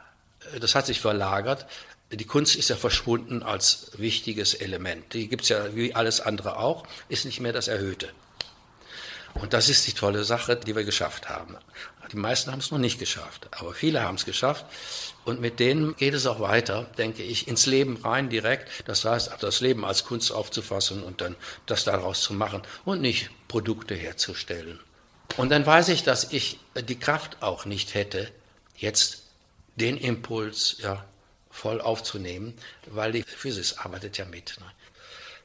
Das 0.61 0.75
hat 0.75 0.85
sich 0.85 1.01
verlagert. 1.01 1.65
Die 2.11 2.25
Kunst 2.25 2.55
ist 2.55 2.69
ja 2.69 2.77
verschwunden 2.77 3.43
als 3.43 3.91
wichtiges 3.97 4.53
Element. 4.53 5.13
Die 5.13 5.27
gibt's 5.27 5.49
ja 5.49 5.75
wie 5.75 5.93
alles 5.93 6.21
andere 6.21 6.57
auch, 6.57 6.85
ist 7.09 7.25
nicht 7.25 7.41
mehr 7.41 7.51
das 7.51 7.67
Erhöhte. 7.67 8.09
Und 9.33 9.51
das 9.51 9.67
ist 9.67 9.85
die 9.85 9.91
tolle 9.91 10.23
Sache, 10.23 10.55
die 10.55 10.75
wir 10.75 10.85
geschafft 10.85 11.27
haben. 11.27 11.57
Die 12.11 12.17
meisten 12.17 12.51
haben 12.51 12.59
es 12.59 12.71
noch 12.71 12.77
nicht 12.77 12.99
geschafft, 12.99 13.47
aber 13.51 13.73
viele 13.73 14.01
haben 14.01 14.15
es 14.15 14.25
geschafft. 14.25 14.65
Und 15.25 15.41
mit 15.41 15.59
denen 15.59 15.95
geht 15.95 16.13
es 16.13 16.27
auch 16.27 16.39
weiter, 16.39 16.83
denke 16.97 17.23
ich, 17.23 17.47
ins 17.47 17.65
Leben 17.65 17.97
rein 17.97 18.29
direkt. 18.29 18.69
Das 18.87 19.05
heißt, 19.05 19.31
das 19.39 19.59
Leben 19.59 19.83
als 19.83 20.05
Kunst 20.05 20.31
aufzufassen 20.31 21.03
und 21.03 21.21
dann 21.21 21.35
das 21.65 21.83
daraus 21.83 22.21
zu 22.21 22.33
machen 22.33 22.61
und 22.85 23.01
nicht 23.01 23.29
Produkte 23.47 23.95
herzustellen. 23.95 24.79
Und 25.37 25.49
dann 25.49 25.65
weiß 25.65 25.89
ich, 25.89 26.03
dass 26.03 26.31
ich 26.31 26.59
die 26.75 26.99
Kraft 26.99 27.41
auch 27.41 27.65
nicht 27.65 27.93
hätte, 27.95 28.31
jetzt 28.77 29.23
den 29.75 29.97
Impuls 29.97 30.77
ja, 30.79 31.03
voll 31.49 31.81
aufzunehmen, 31.81 32.53
weil 32.87 33.11
die 33.11 33.23
Physis 33.23 33.77
arbeitet 33.77 34.17
ja 34.17 34.25
mit. 34.25 34.57
Ne? 34.59 34.65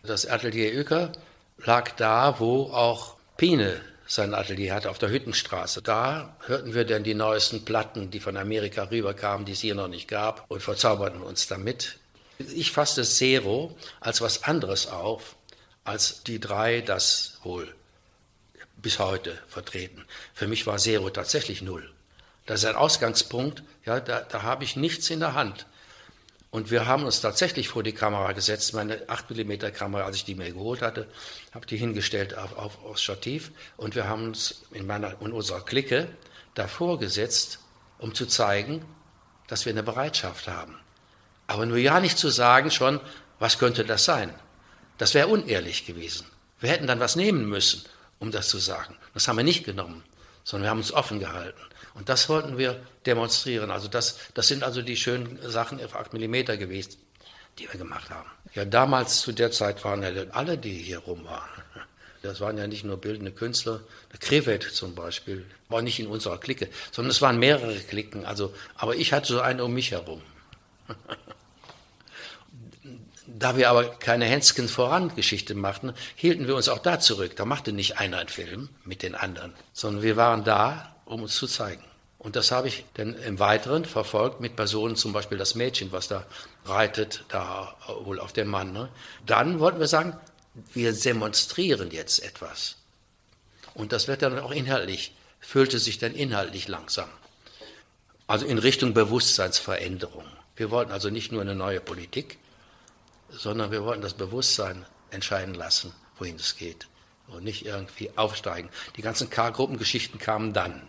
Das 0.03 0.27
Atelier 0.27 0.73
Uecker 0.75 1.13
lag 1.59 1.91
da, 1.97 2.39
wo 2.39 2.65
auch 2.73 3.17
Pine 3.37 3.81
sein 4.11 4.35
Atelier 4.35 4.75
hatte, 4.75 4.91
auf 4.91 4.99
der 4.99 5.11
Hüttenstraße. 5.11 5.83
Da 5.83 6.37
hörten 6.47 6.75
wir 6.75 6.85
dann 6.85 7.05
die 7.05 7.15
neuesten 7.15 7.65
Platten, 7.65 8.11
die 8.11 8.19
von 8.19 8.37
Amerika 8.37 8.91
rüberkamen, 8.91 9.47
die 9.47 9.53
es 9.53 9.61
hier 9.61 9.77
noch 9.77 9.87
nicht 9.87 10.09
gab, 10.09 10.51
und 10.51 10.63
verzauberten 10.63 11.23
uns 11.23 11.47
damit. 11.47 11.99
Ich 12.39 12.73
fasste 12.73 13.05
Zero 13.05 13.77
als 14.01 14.21
was 14.21 14.43
anderes 14.43 14.89
auf, 14.89 15.37
als 15.85 16.25
die 16.25 16.41
drei 16.41 16.81
das 16.81 17.39
wohl 17.45 17.73
bis 18.77 18.99
heute 18.99 19.39
vertreten. 19.47 20.05
Für 20.35 20.49
mich 20.49 20.67
war 20.67 20.79
Zero 20.79 21.11
tatsächlich 21.11 21.63
null. 21.63 21.89
Das 22.47 22.65
ist 22.65 22.69
ein 22.69 22.77
Ausgangspunkt, 22.77 23.63
ja, 23.85 24.01
da, 24.01 24.23
da 24.23 24.43
habe 24.43 24.65
ich 24.65 24.75
nichts 24.75 25.09
in 25.11 25.21
der 25.21 25.35
Hand. 25.35 25.67
Und 26.51 26.73
wir 26.73 26.87
haben 26.87 27.05
uns 27.05 27.21
tatsächlich 27.21 27.69
vor 27.69 27.85
die 27.85 27.93
Kamera 27.93 28.33
gesetzt, 28.33 28.75
meine 28.75 29.09
8 29.09 29.31
mm 29.31 29.73
Kamera, 29.73 30.05
als 30.05 30.17
ich 30.17 30.25
die 30.25 30.35
mir 30.35 30.51
geholt 30.51 30.83
hatte, 30.83 31.07
habe 31.55 31.67
die 31.67 31.77
hingestellt 31.77 32.37
auf, 32.37 32.57
auf, 32.57 32.85
aufs 32.85 33.03
Stativ 33.03 33.53
und 33.77 33.95
wir 33.95 34.09
haben 34.09 34.25
uns 34.25 34.63
in, 34.73 34.87
meiner, 34.87 35.21
in 35.21 35.33
unserer 35.33 35.65
Clique 35.65 36.09
davor 36.55 36.99
gesetzt, 36.99 37.61
um 37.99 38.15
zu 38.15 38.27
zeigen, 38.27 38.85
dass 39.47 39.65
wir 39.65 39.73
eine 39.73 39.85
Bereitschaft 39.85 40.49
haben. 40.49 40.77
Aber 41.47 41.67
nur 41.67 41.79
ja 41.79 42.01
nicht 42.01 42.19
zu 42.19 42.29
sagen 42.31 42.71
schon, 42.71 43.01
was 43.39 43.59
könnte 43.59 43.85
das 43.85 44.05
sein? 44.05 44.35
Das 44.99 45.15
wäre 45.15 45.29
unehrlich 45.29 45.87
gewesen. 45.87 46.27
Wir 46.59 46.71
hätten 46.71 46.87
dann 46.87 47.01
was 47.01 47.17
nehmen 47.17 47.49
müssen, 47.49 47.85
um 48.19 48.31
das 48.33 48.49
zu 48.49 48.59
sagen. 48.59 48.97
Das 49.15 49.29
haben 49.29 49.37
wir 49.37 49.45
nicht 49.45 49.65
genommen, 49.65 50.05
sondern 50.45 50.67
wir 50.67 50.71
haben 50.71 50.79
uns 50.79 50.93
offen 50.93 51.21
gehalten. 51.21 51.61
Und 51.95 52.09
das 52.09 52.29
wollten 52.29 52.59
wir 52.59 52.81
demonstrieren. 53.07 53.71
Also 53.71 53.89
das, 53.89 54.19
das 54.35 54.49
sind 54.49 54.63
also 54.63 54.83
die 54.83 54.97
schönen 54.97 55.39
Sachen 55.43 55.83
auf 55.85 55.97
8 55.97 56.13
mm 56.15 56.59
gewesen, 56.59 56.97
die 57.59 57.71
wir 57.71 57.79
gemacht 57.79 58.11
haben. 58.11 58.29
Ja, 58.55 58.65
damals 58.65 59.21
zu 59.21 59.33
der 59.33 59.51
Zeit 59.51 59.85
waren 59.85 60.03
ja 60.03 60.11
alle, 60.33 60.59
die 60.59 60.73
hier 60.75 60.99
rum 60.99 61.25
waren. 61.25 61.49
Das 62.23 62.41
waren 62.41 62.59
ja 62.59 62.67
nicht 62.67 62.85
nur 62.85 62.99
bildende 62.99 63.33
Künstler. 63.33 63.81
Der 64.13 64.19
Krevet 64.19 64.63
zum 64.63 64.95
Beispiel 64.95 65.47
war 65.69 65.81
nicht 65.81 65.99
in 66.01 66.07
unserer 66.07 66.39
Clique, 66.39 66.69
sondern 66.93 67.11
es 67.11 67.23
waren 67.23 67.39
mehrere 67.39 67.79
Klicken. 67.79 68.27
Also, 68.27 68.53
aber 68.75 68.97
ich 68.97 69.13
hatte 69.13 69.33
so 69.33 69.41
einen 69.41 69.61
um 69.61 69.73
mich 69.73 69.93
herum. 69.93 70.21
Da 73.27 73.57
wir 73.57 73.71
aber 73.71 73.85
keine 73.85 74.25
Hensken 74.25 74.69
voran 74.69 75.15
Geschichte 75.15 75.55
machten, 75.55 75.95
hielten 76.17 76.47
wir 76.47 76.57
uns 76.57 76.69
auch 76.69 76.81
da 76.81 76.99
zurück. 76.99 77.37
Da 77.37 77.45
machte 77.45 77.73
nicht 77.73 77.99
einer 77.99 78.19
einen 78.19 78.29
Film 78.29 78.69
mit 78.85 79.03
den 79.03 79.15
anderen, 79.15 79.55
sondern 79.73 80.03
wir 80.03 80.17
waren 80.17 80.45
da, 80.45 80.95
um 81.11 81.23
uns 81.23 81.35
zu 81.35 81.47
zeigen. 81.47 81.83
Und 82.19 82.37
das 82.37 82.53
habe 82.53 82.69
ich 82.69 82.85
dann 82.95 83.15
im 83.15 83.39
Weiteren 83.39 83.85
verfolgt 83.85 84.41
mit 84.41 84.55
Personen, 84.55 84.95
zum 84.95 85.13
Beispiel 85.13 85.39
das 85.39 85.55
Mädchen, 85.55 85.91
was 85.91 86.07
da 86.07 86.25
reitet, 86.65 87.25
da 87.29 87.75
wohl 88.05 88.21
auf 88.21 88.33
den 88.33 88.47
Mann. 88.47 88.73
Ne? 88.73 88.89
Dann 89.27 89.59
wollten 89.59 89.81
wir 89.81 89.89
sagen, 89.89 90.17
wir 90.73 90.93
demonstrieren 90.93 91.91
jetzt 91.91 92.23
etwas. 92.23 92.77
Und 93.75 93.93
das 93.93 94.07
wird 94.07 94.23
dann 94.23 94.39
auch 94.39 94.53
inhaltlich, 94.53 95.15
füllte 95.41 95.79
sich 95.79 95.99
dann 95.99 96.15
inhaltlich 96.15 96.69
langsam. 96.69 97.09
Also 98.27 98.47
in 98.47 98.59
Richtung 98.59 98.95
Bewusstseinsveränderung. 98.95 100.27
Wir 100.57 100.71
wollten 100.71 100.93
also 100.93 101.11
nicht 101.11 101.33
nur 101.33 101.41
eine 101.41 101.55
neue 101.55 101.81
Politik, 101.81 102.39
sondern 103.31 103.71
wir 103.71 103.83
wollten 103.83 104.03
das 104.03 104.15
Bewusstsein 104.15 104.85
entscheiden 105.11 105.55
lassen, 105.55 105.93
wohin 106.19 106.37
es 106.37 106.57
geht. 106.57 106.87
Und 107.29 107.45
nicht 107.45 107.65
irgendwie 107.65 108.11
aufsteigen. 108.17 108.69
Die 108.97 109.03
ganzen 109.03 109.31
K-Gruppengeschichten 109.31 110.21
kamen 110.21 110.53
dann 110.53 110.89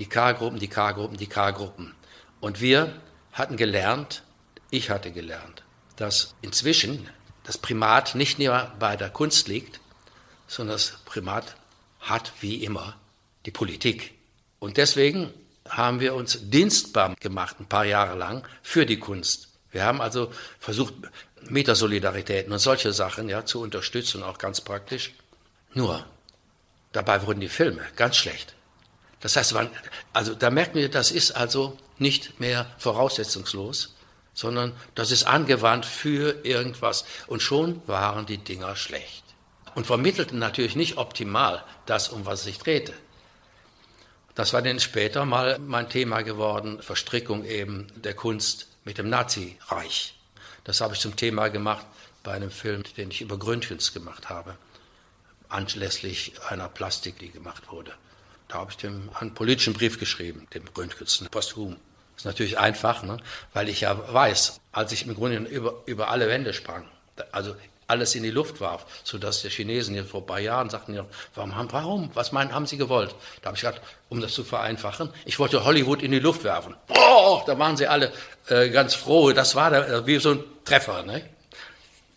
die 0.00 0.08
K-Gruppen, 0.08 0.58
die 0.58 0.68
K-Gruppen, 0.68 1.18
die 1.18 1.26
K-Gruppen. 1.26 1.94
Und 2.40 2.62
wir 2.62 2.94
hatten 3.32 3.58
gelernt, 3.58 4.22
ich 4.70 4.88
hatte 4.88 5.12
gelernt, 5.12 5.62
dass 5.96 6.34
inzwischen 6.40 7.06
das 7.44 7.58
Primat 7.58 8.14
nicht 8.14 8.38
nur 8.38 8.72
bei 8.78 8.96
der 8.96 9.10
Kunst 9.10 9.46
liegt, 9.46 9.78
sondern 10.46 10.76
das 10.76 10.94
Primat 11.04 11.54
hat 12.00 12.32
wie 12.40 12.64
immer 12.64 12.96
die 13.44 13.50
Politik. 13.50 14.14
Und 14.58 14.78
deswegen 14.78 15.34
haben 15.68 16.00
wir 16.00 16.14
uns 16.14 16.38
dienstbar 16.48 17.14
gemacht, 17.20 17.60
ein 17.60 17.66
paar 17.66 17.84
Jahre 17.84 18.16
lang, 18.16 18.42
für 18.62 18.86
die 18.86 18.98
Kunst. 18.98 19.48
Wir 19.70 19.84
haben 19.84 20.00
also 20.00 20.32
versucht, 20.58 20.94
Metasolidaritäten 21.42 22.52
und 22.52 22.58
solche 22.58 22.94
Sachen 22.94 23.28
ja, 23.28 23.44
zu 23.44 23.60
unterstützen, 23.60 24.22
auch 24.22 24.38
ganz 24.38 24.62
praktisch. 24.62 25.12
Nur, 25.74 26.06
dabei 26.92 27.26
wurden 27.26 27.40
die 27.40 27.48
Filme 27.48 27.82
ganz 27.96 28.16
schlecht. 28.16 28.54
Das 29.20 29.36
heißt, 29.36 29.54
also 30.12 30.34
da 30.34 30.50
merken 30.50 30.78
wir, 30.78 30.88
das 30.88 31.10
ist 31.10 31.32
also 31.32 31.76
nicht 31.98 32.40
mehr 32.40 32.66
voraussetzungslos, 32.78 33.94
sondern 34.32 34.72
das 34.94 35.10
ist 35.10 35.24
angewandt 35.24 35.84
für 35.84 36.44
irgendwas. 36.44 37.04
Und 37.26 37.42
schon 37.42 37.82
waren 37.86 38.26
die 38.26 38.38
Dinger 38.38 38.76
schlecht. 38.76 39.24
Und 39.74 39.86
vermittelten 39.86 40.38
natürlich 40.38 40.74
nicht 40.74 40.96
optimal 40.96 41.62
das, 41.86 42.08
um 42.08 42.26
was 42.26 42.40
es 42.40 42.44
sich 42.46 42.58
drehte. 42.58 42.92
Das 44.34 44.52
war 44.52 44.62
dann 44.62 44.80
später 44.80 45.24
mal 45.24 45.58
mein 45.58 45.88
Thema 45.90 46.22
geworden, 46.22 46.82
Verstrickung 46.82 47.44
eben 47.44 47.88
der 47.96 48.14
Kunst 48.14 48.68
mit 48.84 48.98
dem 48.98 49.10
Nazireich. 49.10 50.14
Das 50.64 50.80
habe 50.80 50.94
ich 50.94 51.00
zum 51.00 51.16
Thema 51.16 51.48
gemacht 51.48 51.84
bei 52.22 52.32
einem 52.32 52.50
Film, 52.50 52.82
den 52.96 53.10
ich 53.10 53.20
über 53.20 53.38
Gründgens 53.38 53.92
gemacht 53.92 54.28
habe, 54.28 54.56
anlässlich 55.48 56.32
einer 56.48 56.68
Plastik, 56.68 57.18
die 57.18 57.30
gemacht 57.30 57.70
wurde. 57.70 57.92
Da 58.50 58.58
habe 58.58 58.72
ich 58.72 58.76
dem 58.76 59.08
einen 59.14 59.32
politischen 59.32 59.74
Brief 59.74 60.00
geschrieben, 60.00 60.48
dem 60.52 60.64
Röntgensen, 60.76 61.28
posthum. 61.28 61.76
Ist 62.16 62.24
natürlich 62.24 62.58
einfach, 62.58 63.04
ne? 63.04 63.18
weil 63.52 63.68
ich 63.68 63.82
ja 63.82 64.12
weiß, 64.12 64.60
als 64.72 64.90
ich 64.92 65.06
im 65.06 65.14
Grunde 65.14 65.36
über, 65.36 65.82
über 65.86 66.10
alle 66.10 66.28
Wände 66.28 66.52
sprang, 66.52 66.84
also 67.30 67.54
alles 67.86 68.14
in 68.16 68.24
die 68.24 68.30
Luft 68.30 68.60
warf, 68.60 68.86
sodass 69.04 69.42
die 69.42 69.50
Chinesen 69.50 69.94
hier 69.94 70.04
vor 70.04 70.22
ein 70.22 70.26
paar 70.26 70.40
Jahren 70.40 70.68
sagten, 70.68 70.94
ja, 70.94 71.06
warum, 71.34 71.72
warum, 71.72 72.10
was 72.14 72.32
meinen, 72.32 72.52
haben 72.52 72.66
sie 72.66 72.76
gewollt? 72.76 73.14
Da 73.40 73.46
habe 73.46 73.56
ich 73.56 73.62
gesagt, 73.62 73.80
um 74.08 74.20
das 74.20 74.32
zu 74.32 74.42
vereinfachen, 74.42 75.10
ich 75.24 75.38
wollte 75.38 75.64
Hollywood 75.64 76.02
in 76.02 76.10
die 76.10 76.18
Luft 76.18 76.42
werfen. 76.42 76.74
Oh, 76.88 77.42
da 77.46 77.56
waren 77.58 77.76
sie 77.76 77.86
alle 77.86 78.12
äh, 78.48 78.68
ganz 78.70 78.94
froh, 78.94 79.32
das 79.32 79.54
war 79.54 79.70
da, 79.70 79.86
äh, 79.86 80.06
wie 80.06 80.18
so 80.18 80.32
ein 80.32 80.44
Treffer. 80.64 81.04
Ne? 81.04 81.24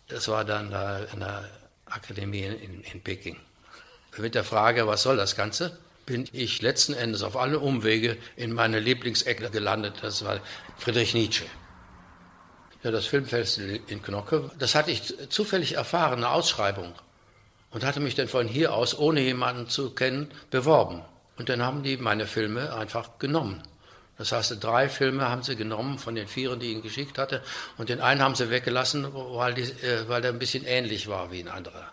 Das 0.08 0.28
war 0.28 0.44
dann 0.44 0.72
da 0.72 0.98
in 1.14 1.20
der 1.20 1.48
Akademie 1.86 2.44
in, 2.44 2.82
in 2.82 3.04
Peking. 3.04 3.38
Mit 4.18 4.36
der 4.36 4.44
Frage, 4.44 4.88
was 4.88 5.04
soll 5.04 5.18
das 5.18 5.36
Ganze? 5.36 5.78
Bin 6.06 6.28
ich 6.32 6.62
letzten 6.62 6.94
Endes 6.94 7.24
auf 7.24 7.38
alle 7.38 7.60
Umwege 7.60 8.18
in 8.36 8.54
meine 8.54 8.80
Lieblingsecke 8.80 9.50
gelandet. 9.50 9.96
Das 10.02 10.24
war 10.26 10.40
Friedrich 10.78 11.14
Nietzsche. 11.14 11.46
Ja, 12.84 12.92
das 12.92 13.06
Filmfestival 13.06 13.80
in 13.88 14.02
Knocke, 14.02 14.52
das 14.60 14.76
hatte 14.76 14.92
ich 14.92 15.14
zufällig 15.30 15.76
erfahren, 15.76 16.18
eine 16.18 16.30
Ausschreibung. 16.30 16.94
Und 17.72 17.86
hatte 17.86 18.02
mich 18.02 18.16
dann 18.16 18.28
von 18.28 18.48
hier 18.48 18.74
aus, 18.74 18.98
ohne 18.98 19.22
jemanden 19.22 19.70
zu 19.70 19.92
kennen, 19.92 20.30
beworben. 20.52 21.02
Und 21.38 21.50
dann 21.50 21.64
haben 21.64 21.82
die 21.82 21.98
meine 21.98 22.28
Filme 22.28 22.76
einfach 22.76 23.18
genommen. 23.20 23.64
Das 24.18 24.32
heißt, 24.32 24.64
drei 24.64 24.90
Filme 24.90 25.30
haben 25.30 25.42
sie 25.42 25.56
genommen 25.56 25.98
von 25.98 26.14
den 26.14 26.28
vieren, 26.28 26.60
die 26.60 26.68
ich 26.68 26.72
ihnen 26.74 26.82
geschickt 26.84 27.18
hatte. 27.18 27.42
Und 27.78 27.90
den 27.90 28.00
einen 28.00 28.22
haben 28.22 28.36
sie 28.36 28.52
weggelassen, 28.52 29.08
weil, 29.14 29.56
die, 29.56 29.64
äh, 29.64 30.08
weil 30.08 30.22
der 30.22 30.32
ein 30.32 30.40
bisschen 30.40 30.66
ähnlich 30.66 31.08
war 31.08 31.32
wie 31.32 31.40
ein 31.40 31.48
anderer. 31.48 31.93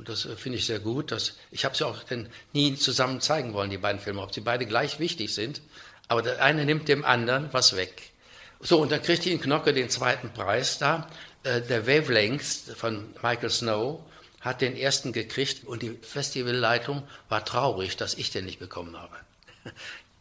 Und 0.00 0.08
das 0.08 0.24
äh, 0.24 0.34
finde 0.34 0.56
ich 0.56 0.64
sehr 0.64 0.78
gut. 0.78 1.12
Dass, 1.12 1.34
ich 1.50 1.66
habe 1.66 1.76
sie 1.76 1.86
auch 1.86 2.02
denn 2.04 2.30
nie 2.54 2.74
zusammen 2.74 3.20
zeigen 3.20 3.52
wollen, 3.52 3.68
die 3.68 3.76
beiden 3.76 4.00
Filme, 4.00 4.22
ob 4.22 4.32
sie 4.32 4.40
beide 4.40 4.64
gleich 4.64 4.98
wichtig 4.98 5.34
sind. 5.34 5.60
Aber 6.08 6.22
der 6.22 6.42
eine 6.42 6.64
nimmt 6.64 6.88
dem 6.88 7.04
anderen 7.04 7.50
was 7.52 7.76
weg. 7.76 8.10
So, 8.60 8.80
und 8.80 8.90
dann 8.90 9.02
kriegte 9.02 9.28
ich 9.28 9.34
in 9.34 9.42
Knocke 9.42 9.74
den 9.74 9.90
zweiten 9.90 10.30
Preis 10.30 10.78
da. 10.78 11.06
Äh, 11.42 11.60
der 11.60 11.86
Wavelengths 11.86 12.72
von 12.74 13.14
Michael 13.22 13.50
Snow 13.50 14.00
hat 14.40 14.62
den 14.62 14.74
ersten 14.74 15.12
gekriegt 15.12 15.66
und 15.66 15.82
die 15.82 15.90
Festivalleitung 16.00 17.02
war 17.28 17.44
traurig, 17.44 17.98
dass 17.98 18.14
ich 18.14 18.30
den 18.30 18.46
nicht 18.46 18.58
bekommen 18.58 18.96
habe. 18.96 19.14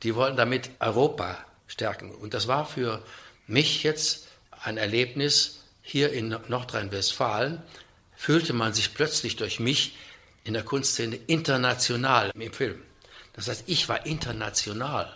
Die 0.04 0.14
wollten 0.14 0.36
damit 0.36 0.72
Europa 0.82 1.38
stärken. 1.68 2.12
Und 2.12 2.34
das 2.34 2.50
war 2.50 2.66
für 2.66 3.02
mich 3.48 3.84
jetzt 3.84 4.28
ein 4.62 4.76
Erlebnis 4.76 5.64
hier 5.82 6.12
in 6.12 6.36
Nordrhein-Westfalen. 6.50 7.62
Fühlte 8.22 8.52
man 8.52 8.74
sich 8.74 8.94
plötzlich 8.94 9.38
durch 9.38 9.62
mich 9.62 9.96
in 10.44 10.54
der 10.54 10.64
Kunstszene 10.64 11.16
international 11.28 12.32
im 12.38 12.52
Film. 12.52 12.82
Das 13.32 13.48
heißt, 13.48 13.64
ich 13.68 13.88
war 13.88 14.06
international. 14.06 15.16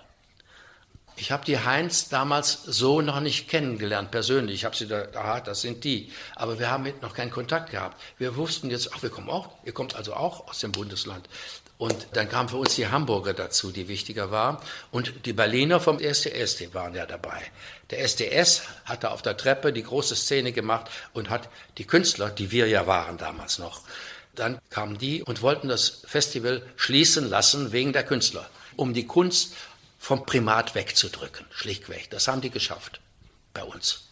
Ich 1.18 1.30
habe 1.30 1.44
die 1.44 1.60
Heinz 1.60 2.08
damals 2.08 2.64
so 2.64 3.02
noch 3.02 3.20
nicht 3.20 3.50
kennengelernt, 3.50 4.10
persönlich. 4.10 4.56
Ich 4.56 4.64
habe 4.64 4.78
sie 4.78 4.88
da, 4.88 5.10
aha, 5.16 5.42
das 5.42 5.60
sind 5.60 5.84
die. 5.84 6.14
Aber 6.36 6.60
wir 6.60 6.72
haben 6.72 6.94
noch 7.02 7.14
keinen 7.14 7.30
Kontakt 7.30 7.72
gehabt. 7.72 8.02
Wir 8.20 8.38
wussten 8.38 8.70
jetzt, 8.70 8.94
ach, 8.94 9.04
wir 9.04 9.10
kommen 9.10 9.30
auch, 9.30 9.50
ihr 9.66 9.74
kommt 9.74 9.96
also 9.96 10.14
auch 10.14 10.48
aus 10.48 10.60
dem 10.60 10.72
Bundesland. 10.72 11.28
Und 11.84 12.08
dann 12.13 12.30
kamen 12.30 12.48
für 12.48 12.56
uns 12.56 12.75
die 12.75 12.88
Hamburger 12.88 13.34
dazu, 13.34 13.70
die 13.70 13.90
wichtiger 13.90 14.32
waren. 14.32 14.58
Und 14.90 15.25
die 15.25 15.34
Berliner 15.34 15.82
vom 15.82 16.00
SDS, 16.00 16.56
die 16.56 16.74
waren 16.74 16.96
ja 16.96 17.06
dabei. 17.06 17.42
Der 17.90 18.00
SDS 18.00 18.62
hatte 18.86 19.12
auf 19.12 19.22
der 19.22 19.36
Treppe 19.36 19.74
die 19.74 19.84
große 19.84 20.16
Szene 20.16 20.54
gemacht 20.54 20.90
und 21.12 21.30
hat 21.30 21.50
die 21.78 21.84
Künstler, 21.84 22.30
die 22.30 22.52
wir 22.52 22.70
ja 22.70 22.88
waren 22.88 23.18
damals 23.18 23.60
noch, 23.60 23.82
dann 24.34 24.60
kamen 24.70 24.98
die 24.98 25.24
und 25.24 25.42
wollten 25.42 25.68
das 25.68 26.04
Festival 26.06 26.62
schließen 26.78 27.30
lassen 27.30 27.74
wegen 27.74 27.92
der 27.92 28.06
Künstler, 28.06 28.50
um 28.78 28.94
die 28.94 29.06
Kunst 29.06 29.54
vom 30.00 30.25
Primat 30.25 30.75
wegzudrücken, 30.75 31.46
schlichtweg. 31.50 32.10
Das 32.12 32.30
haben 32.30 32.40
die 32.40 32.50
geschafft 32.50 33.02
bei 33.54 33.66
uns. 33.66 34.06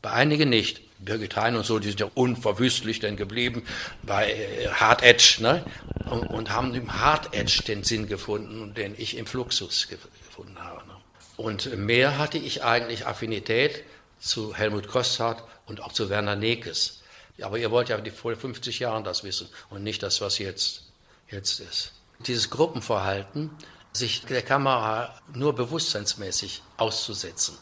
Bei 0.00 0.12
einigen 0.12 0.48
nicht. 0.48 0.80
Birgit 0.98 1.36
Hein 1.36 1.56
und 1.56 1.66
so, 1.66 1.78
die 1.78 1.88
sind 1.88 2.00
ja 2.00 2.10
unverwüstlich 2.14 3.00
denn 3.00 3.16
geblieben 3.16 3.62
bei 4.02 4.32
äh, 4.32 4.68
Hard 4.68 5.02
Edge 5.02 5.36
ne? 5.40 5.64
Und, 6.10 6.26
und, 6.26 6.50
haben 6.50 6.74
im 6.74 7.00
Hard 7.00 7.34
Edge 7.34 7.62
den 7.66 7.84
Sinn 7.84 8.06
gefunden, 8.06 8.74
den 8.74 8.94
ich 8.96 9.16
im 9.16 9.26
Fluxus 9.26 9.88
gefunden 9.88 10.58
habe. 10.58 10.86
Ne? 10.86 10.94
Und 11.36 11.76
mehr 11.76 12.18
hatte 12.18 12.38
ich 12.38 12.62
eigentlich 12.62 13.06
Affinität 13.06 13.84
zu 14.18 14.54
Helmut 14.54 14.88
Kosthardt 14.88 15.42
und 15.66 15.80
auch 15.80 15.92
zu 15.92 16.10
Werner 16.10 16.36
Nekes. 16.36 17.02
Aber 17.42 17.58
ihr 17.58 17.70
wollt 17.70 17.88
ja 17.88 17.98
vor 18.14 18.36
50 18.36 18.78
Jahren 18.78 19.04
das 19.04 19.24
wissen 19.24 19.48
und 19.70 19.82
nicht 19.82 20.02
das, 20.02 20.20
was 20.20 20.38
jetzt, 20.38 20.84
jetzt 21.28 21.60
ist. 21.60 21.92
Dieses 22.20 22.50
Gruppenverhalten 22.50 23.50
sich 23.92 24.24
der 24.24 24.42
Kamera 24.42 25.20
nur 25.32 25.54
bewusstseinsmäßig 25.54 26.62
auszusetzen. 26.76 27.56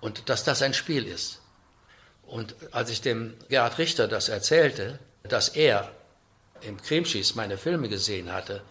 Und 0.00 0.28
dass 0.28 0.44
das 0.44 0.62
ein 0.62 0.74
Spiel 0.74 1.06
ist. 1.06 1.40
Und 2.26 2.54
als 2.72 2.90
ich 2.90 3.00
dem 3.00 3.34
Gerhard 3.48 3.78
Richter 3.78 4.08
das 4.08 4.28
erzählte, 4.28 4.98
dass 5.22 5.48
er 5.48 5.90
im 6.62 6.80
Cremschieß 6.80 7.34
meine 7.34 7.58
Filme 7.58 7.88
gesehen 7.88 8.32
hatte, 8.32 8.62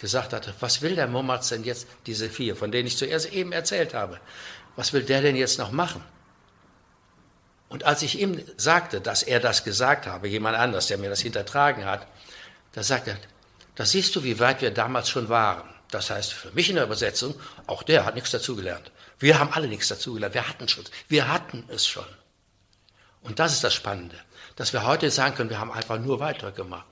gesagt 0.00 0.32
hatte, 0.32 0.54
was 0.60 0.82
will 0.82 0.96
der 0.96 1.06
Momatz 1.06 1.48
denn 1.50 1.64
jetzt, 1.64 1.86
diese 2.06 2.28
vier, 2.28 2.56
von 2.56 2.72
denen 2.72 2.88
ich 2.88 2.96
zuerst 2.96 3.32
eben 3.32 3.52
erzählt 3.52 3.94
habe, 3.94 4.20
was 4.76 4.92
will 4.92 5.02
der 5.02 5.22
denn 5.22 5.36
jetzt 5.36 5.58
noch 5.58 5.70
machen? 5.70 6.02
Und 7.68 7.84
als 7.84 8.02
ich 8.02 8.20
ihm 8.20 8.42
sagte, 8.56 9.00
dass 9.00 9.22
er 9.22 9.40
das 9.40 9.64
gesagt 9.64 10.06
habe, 10.06 10.28
jemand 10.28 10.58
anders, 10.58 10.88
der 10.88 10.98
mir 10.98 11.08
das 11.08 11.20
hintertragen 11.20 11.86
hat, 11.86 12.06
da 12.72 12.82
sagte 12.82 13.12
er, 13.12 13.16
da 13.76 13.86
siehst 13.86 14.14
du, 14.14 14.24
wie 14.24 14.38
weit 14.38 14.60
wir 14.60 14.70
damals 14.70 15.08
schon 15.08 15.28
waren. 15.28 15.68
Das 15.90 16.10
heißt, 16.10 16.32
für 16.32 16.50
mich 16.50 16.68
in 16.68 16.76
der 16.76 16.84
Übersetzung, 16.84 17.34
auch 17.66 17.82
der 17.82 18.04
hat 18.04 18.14
nichts 18.14 18.30
dazugelernt. 18.30 18.92
Wir 19.18 19.38
haben 19.38 19.52
alle 19.52 19.68
nichts 19.68 19.88
dazugelernt. 19.88 20.34
Wir 20.34 20.48
hatten 20.48 20.68
schon, 20.68 20.84
wir 21.08 21.32
hatten 21.32 21.64
es 21.68 21.86
schon. 21.86 22.04
Und 23.22 23.38
das 23.38 23.52
ist 23.52 23.64
das 23.64 23.72
Spannende, 23.72 24.16
dass 24.56 24.72
wir 24.72 24.84
heute 24.84 25.10
sagen 25.10 25.34
können, 25.34 25.50
wir 25.50 25.60
haben 25.60 25.72
einfach 25.72 25.98
nur 25.98 26.20
weitergemacht. 26.20 26.86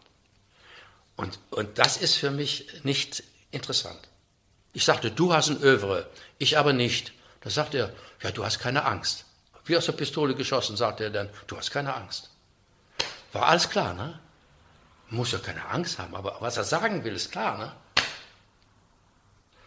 Und, 1.21 1.39
und 1.50 1.79
das 1.79 1.99
ist 1.99 2.15
für 2.17 2.31
mich 2.31 2.67
nicht 2.83 3.23
interessant. 3.50 4.00
Ich 4.73 4.87
sagte, 4.87 5.11
du 5.11 5.35
hast 5.35 5.50
ein 5.50 5.61
Övre, 5.62 6.09
ich 6.39 6.57
aber 6.57 6.73
nicht. 6.73 7.12
Da 7.43 7.50
sagt 7.50 7.75
er, 7.75 7.93
ja, 8.23 8.31
du 8.31 8.43
hast 8.43 8.59
keine 8.59 8.87
Angst. 8.87 9.27
Wie 9.67 9.77
aus 9.77 9.85
der 9.85 9.93
Pistole 9.93 10.35
geschossen, 10.35 10.79
sagte 10.79 11.05
er 11.05 11.11
dann, 11.11 11.29
du 11.47 11.59
hast 11.59 11.71
keine 11.73 11.95
Angst. 11.95 12.31
War 13.35 13.49
alles 13.49 13.69
klar, 13.69 13.93
ne? 13.93 14.19
Muss 15.11 15.33
ja 15.33 15.39
keine 15.39 15.67
Angst 15.67 15.99
haben, 15.99 16.15
aber 16.15 16.39
was 16.41 16.57
er 16.57 16.65
sagen 16.65 17.05
will, 17.05 17.15
ist 17.15 17.33
klar, 17.33 17.59
ne? 17.59 17.73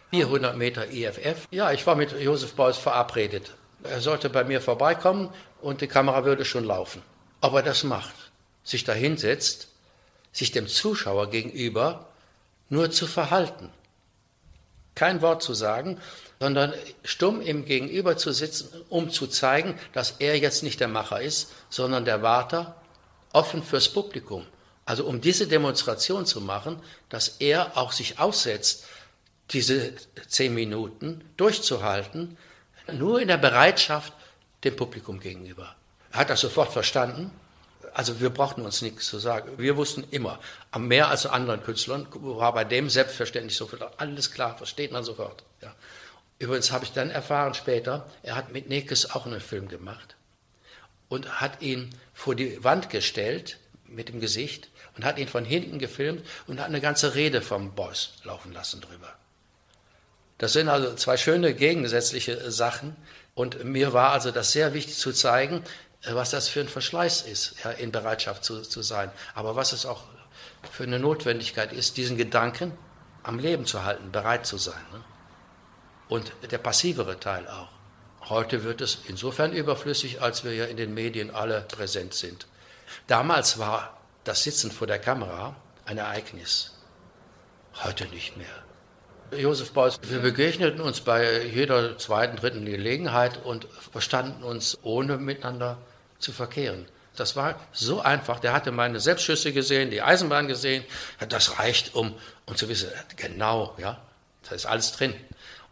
400 0.09 0.57
Meter 0.57 0.87
EFF. 0.89 1.47
Ja, 1.51 1.71
ich 1.71 1.85
war 1.85 1.95
mit 1.95 2.19
Josef 2.19 2.55
Beuys 2.55 2.77
verabredet. 2.77 3.51
Er 3.83 4.01
sollte 4.01 4.31
bei 4.31 4.43
mir 4.43 4.59
vorbeikommen 4.59 5.29
und 5.61 5.81
die 5.81 5.87
Kamera 5.87 6.25
würde 6.25 6.45
schon 6.45 6.63
laufen. 6.63 7.03
Ob 7.41 7.53
er 7.53 7.61
das 7.61 7.83
macht, 7.83 8.15
sich 8.63 8.83
da 8.85 8.93
hinsetzt, 8.93 9.67
sich 10.33 10.51
dem 10.51 10.67
Zuschauer 10.67 11.29
gegenüber 11.29 12.09
nur 12.69 12.91
zu 12.91 13.07
verhalten. 13.07 13.69
Kein 14.95 15.21
Wort 15.21 15.41
zu 15.41 15.53
sagen, 15.53 15.99
sondern 16.39 16.73
stumm 17.03 17.41
ihm 17.41 17.65
gegenüber 17.65 18.17
zu 18.17 18.33
sitzen, 18.33 18.69
um 18.89 19.09
zu 19.09 19.27
zeigen, 19.27 19.79
dass 19.93 20.15
er 20.19 20.37
jetzt 20.37 20.61
nicht 20.61 20.79
der 20.81 20.89
Macher 20.89 21.21
ist, 21.21 21.53
sondern 21.69 22.03
der 22.03 22.21
Warter, 22.21 22.75
offen 23.31 23.63
fürs 23.63 23.89
Publikum. 23.89 24.45
Also 24.85 25.05
um 25.05 25.21
diese 25.21 25.47
Demonstration 25.47 26.25
zu 26.25 26.41
machen, 26.41 26.81
dass 27.09 27.37
er 27.39 27.77
auch 27.77 27.91
sich 27.91 28.19
aussetzt 28.19 28.85
diese 29.51 29.93
zehn 30.27 30.53
Minuten 30.53 31.23
durchzuhalten, 31.37 32.37
nur 32.91 33.21
in 33.21 33.27
der 33.27 33.37
Bereitschaft 33.37 34.13
dem 34.63 34.75
Publikum 34.75 35.19
gegenüber. 35.19 35.75
Er 36.11 36.19
hat 36.19 36.29
das 36.29 36.41
sofort 36.41 36.71
verstanden. 36.71 37.31
Also 37.93 38.19
wir 38.19 38.31
brauchten 38.31 38.61
uns 38.63 38.81
nichts 38.81 39.07
zu 39.07 39.19
sagen. 39.19 39.51
Wir 39.57 39.77
wussten 39.77 40.03
immer, 40.09 40.39
mehr 40.77 41.09
als 41.09 41.25
anderen 41.25 41.63
Künstlern 41.63 42.07
war 42.11 42.53
bei 42.53 42.63
dem 42.63 42.89
selbstverständlich 42.89 43.55
sofort 43.55 43.99
alles 43.99 44.31
klar, 44.31 44.57
versteht 44.57 44.91
man 44.91 45.03
sofort. 45.03 45.43
Ja. 45.61 45.73
Übrigens 46.39 46.71
habe 46.71 46.85
ich 46.85 46.91
dann 46.91 47.11
erfahren 47.11 47.53
später, 47.53 48.09
er 48.23 48.35
hat 48.35 48.51
mit 48.51 48.67
Nekes 48.67 49.11
auch 49.11 49.25
einen 49.25 49.39
Film 49.39 49.67
gemacht 49.67 50.15
und 51.07 51.39
hat 51.39 51.61
ihn 51.61 51.95
vor 52.13 52.35
die 52.35 52.63
Wand 52.63 52.89
gestellt 52.89 53.59
mit 53.85 54.09
dem 54.09 54.19
Gesicht 54.19 54.69
und 54.97 55.05
hat 55.05 55.19
ihn 55.19 55.27
von 55.27 55.45
hinten 55.45 55.77
gefilmt 55.77 56.25
und 56.47 56.59
hat 56.59 56.67
eine 56.67 56.81
ganze 56.81 57.13
Rede 57.15 57.41
vom 57.41 57.75
Boss 57.75 58.15
laufen 58.23 58.51
lassen 58.53 58.81
drüber. 58.81 59.13
Das 60.39 60.53
sind 60.53 60.67
also 60.67 60.95
zwei 60.95 61.17
schöne 61.17 61.53
gegensätzliche 61.53 62.51
Sachen. 62.51 62.95
Und 63.35 63.63
mir 63.63 63.93
war 63.93 64.11
also 64.11 64.31
das 64.31 64.51
sehr 64.51 64.73
wichtig 64.73 64.97
zu 64.97 65.13
zeigen, 65.13 65.63
was 66.11 66.31
das 66.31 66.49
für 66.49 66.59
ein 66.59 66.67
Verschleiß 66.67 67.21
ist, 67.21 67.55
ja, 67.63 67.71
in 67.71 67.91
Bereitschaft 67.91 68.43
zu, 68.43 68.61
zu 68.61 68.81
sein. 68.81 69.11
Aber 69.35 69.55
was 69.55 69.71
es 69.71 69.85
auch 69.85 70.03
für 70.71 70.83
eine 70.83 70.99
Notwendigkeit 70.99 71.71
ist, 71.71 71.97
diesen 71.97 72.17
Gedanken 72.17 72.77
am 73.23 73.39
Leben 73.39 73.65
zu 73.65 73.83
halten, 73.83 74.11
bereit 74.11 74.45
zu 74.45 74.57
sein. 74.57 74.81
Ne? 74.91 75.01
Und 76.09 76.33
der 76.51 76.57
passivere 76.57 77.19
Teil 77.19 77.47
auch. 77.47 77.69
Heute 78.29 78.63
wird 78.63 78.81
es 78.81 78.99
insofern 79.07 79.53
überflüssig, 79.53 80.21
als 80.21 80.43
wir 80.43 80.53
ja 80.53 80.65
in 80.65 80.77
den 80.77 80.93
Medien 80.93 81.31
alle 81.31 81.61
präsent 81.61 82.13
sind. 82.13 82.47
Damals 83.07 83.57
war 83.57 83.97
das 84.23 84.43
Sitzen 84.43 84.71
vor 84.71 84.87
der 84.87 84.99
Kamera 84.99 85.55
ein 85.85 85.97
Ereignis. 85.97 86.71
Heute 87.83 88.05
nicht 88.07 88.37
mehr. 88.37 88.47
Josef 89.37 89.71
Beuys, 89.71 89.99
wir 90.03 90.19
begegneten 90.19 90.79
uns 90.79 91.01
bei 91.01 91.43
jeder 91.43 91.97
zweiten, 91.97 92.37
dritten 92.37 92.65
Gelegenheit 92.65 93.43
und 93.43 93.67
verstanden 93.91 94.43
uns, 94.43 94.77
ohne 94.83 95.17
miteinander 95.17 95.77
zu 96.23 96.31
verkehren. 96.31 96.85
Das 97.15 97.35
war 97.35 97.59
so 97.71 98.01
einfach. 98.01 98.39
Der 98.39 98.53
hatte 98.53 98.71
meine 98.71 98.99
Selbstschüsse 98.99 99.53
gesehen, 99.53 99.91
die 99.91 100.01
Eisenbahn 100.01 100.47
gesehen. 100.47 100.83
Das 101.29 101.59
reicht, 101.59 101.93
um, 101.93 102.15
um 102.45 102.55
zu 102.55 102.67
wissen, 102.69 102.89
genau, 103.15 103.75
ja, 103.77 104.01
da 104.49 104.55
ist 104.55 104.65
alles 104.65 104.93
drin. 104.93 105.13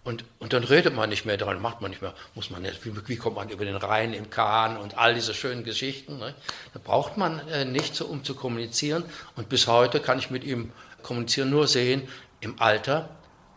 Und, 0.04 0.24
und 0.40 0.54
dann 0.54 0.64
redet 0.64 0.96
man 0.96 1.10
nicht 1.10 1.26
mehr 1.26 1.38
daran, 1.38 1.62
macht 1.62 1.82
man 1.82 1.92
nicht 1.92 2.02
mehr, 2.02 2.16
muss 2.34 2.50
man 2.50 2.64
nicht, 2.64 2.84
wie, 2.86 3.08
wie 3.08 3.18
kommt 3.18 3.36
man 3.36 3.50
über 3.50 3.66
den 3.66 3.76
Rhein 3.76 4.14
im 4.14 4.32
Kahn 4.32 4.78
und 4.78 4.98
all 4.98 5.14
diese 5.14 5.36
schönen 5.36 5.64
Geschichten. 5.64 6.18
Ne? 6.18 6.34
Da 6.74 6.80
braucht 6.84 7.18
man 7.18 7.48
äh, 7.50 7.66
nicht 7.66 7.96
so, 7.96 8.06
um 8.06 8.24
zu 8.24 8.34
kommunizieren. 8.34 9.04
Und 9.36 9.48
bis 9.48 9.68
heute 9.68 10.00
kann 10.00 10.18
ich 10.18 10.32
mit 10.32 10.44
ihm 10.44 10.72
kommunizieren, 11.04 11.52
nur 11.52 11.68
sehen, 11.68 12.08
im 12.40 12.60
Alter 12.60 13.10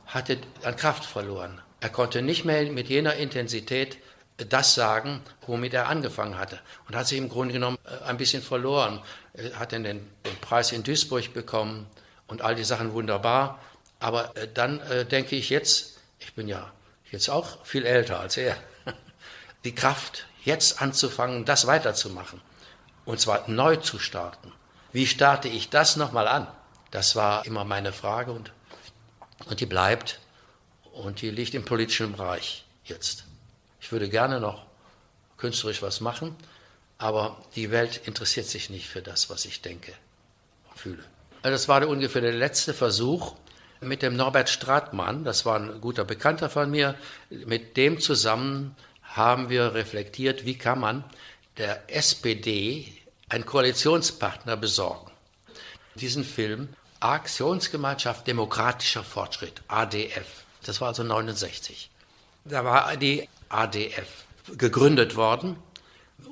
hatte 0.06 0.38
an 0.62 0.76
Kraft 0.76 1.06
verloren. 1.06 1.62
Er 1.80 1.88
konnte 1.88 2.20
nicht 2.20 2.44
mehr 2.44 2.70
mit 2.70 2.88
jener 2.88 3.14
Intensität 3.14 3.96
das 4.36 4.74
sagen, 4.74 5.22
womit 5.46 5.74
er 5.74 5.88
angefangen 5.88 6.38
hatte. 6.38 6.58
Und 6.88 6.96
hat 6.96 7.06
sich 7.06 7.18
im 7.18 7.28
Grunde 7.28 7.52
genommen 7.52 7.78
äh, 7.84 8.04
ein 8.04 8.16
bisschen 8.16 8.42
verloren. 8.42 9.00
Er 9.32 9.58
hat 9.58 9.72
den, 9.72 9.84
den 9.84 10.08
Preis 10.40 10.72
in 10.72 10.82
Duisburg 10.82 11.32
bekommen 11.32 11.86
und 12.26 12.42
all 12.42 12.54
die 12.54 12.64
Sachen 12.64 12.92
wunderbar. 12.92 13.60
Aber 14.00 14.36
äh, 14.36 14.48
dann 14.52 14.80
äh, 14.80 15.04
denke 15.04 15.36
ich 15.36 15.50
jetzt, 15.50 15.98
ich 16.18 16.34
bin 16.34 16.48
ja 16.48 16.72
jetzt 17.10 17.28
auch 17.28 17.64
viel 17.64 17.86
älter 17.86 18.18
als 18.18 18.36
er, 18.36 18.56
die 19.64 19.74
Kraft, 19.74 20.26
jetzt 20.42 20.82
anzufangen, 20.82 21.44
das 21.44 21.66
weiterzumachen. 21.66 22.40
Und 23.04 23.20
zwar 23.20 23.48
neu 23.48 23.76
zu 23.76 23.98
starten. 23.98 24.52
Wie 24.92 25.06
starte 25.06 25.48
ich 25.48 25.70
das 25.70 25.96
nochmal 25.96 26.28
an? 26.28 26.46
Das 26.90 27.16
war 27.16 27.46
immer 27.46 27.64
meine 27.64 27.92
Frage 27.92 28.32
und 28.32 28.52
und 29.46 29.60
die 29.60 29.66
bleibt 29.66 30.20
und 30.92 31.20
die 31.20 31.30
liegt 31.30 31.54
im 31.54 31.64
politischen 31.64 32.12
Bereich 32.12 32.64
jetzt. 32.84 33.24
Ich 33.84 33.92
würde 33.92 34.08
gerne 34.08 34.40
noch 34.40 34.64
künstlerisch 35.36 35.82
was 35.82 36.00
machen, 36.00 36.34
aber 36.96 37.36
die 37.54 37.70
Welt 37.70 38.00
interessiert 38.06 38.46
sich 38.46 38.70
nicht 38.70 38.88
für 38.88 39.02
das, 39.02 39.28
was 39.28 39.44
ich 39.44 39.60
denke 39.60 39.92
und 40.70 40.80
fühle. 40.80 41.04
Also 41.42 41.50
das 41.50 41.68
war 41.68 41.86
ungefähr 41.86 42.22
der 42.22 42.32
letzte 42.32 42.72
Versuch, 42.72 43.34
mit 43.82 44.00
dem 44.00 44.16
Norbert 44.16 44.48
Stratmann, 44.48 45.22
das 45.24 45.44
war 45.44 45.60
ein 45.60 45.82
guter 45.82 46.06
Bekannter 46.06 46.48
von 46.48 46.70
mir, 46.70 46.94
mit 47.28 47.76
dem 47.76 48.00
zusammen 48.00 48.74
haben 49.02 49.50
wir 49.50 49.74
reflektiert, 49.74 50.46
wie 50.46 50.56
kann 50.56 50.80
man 50.80 51.04
der 51.58 51.82
SPD 51.94 52.90
einen 53.28 53.44
Koalitionspartner 53.44 54.56
besorgen. 54.56 55.12
Diesen 55.96 56.24
Film 56.24 56.70
Aktionsgemeinschaft 57.00 58.26
Demokratischer 58.26 59.04
Fortschritt, 59.04 59.60
ADF, 59.68 60.44
das 60.62 60.80
war 60.80 60.88
also 60.88 61.02
69. 61.02 61.90
Da 62.46 62.64
war 62.64 62.96
die 62.96 63.28
ADF 63.54 64.24
gegründet 64.58 65.16
worden 65.16 65.56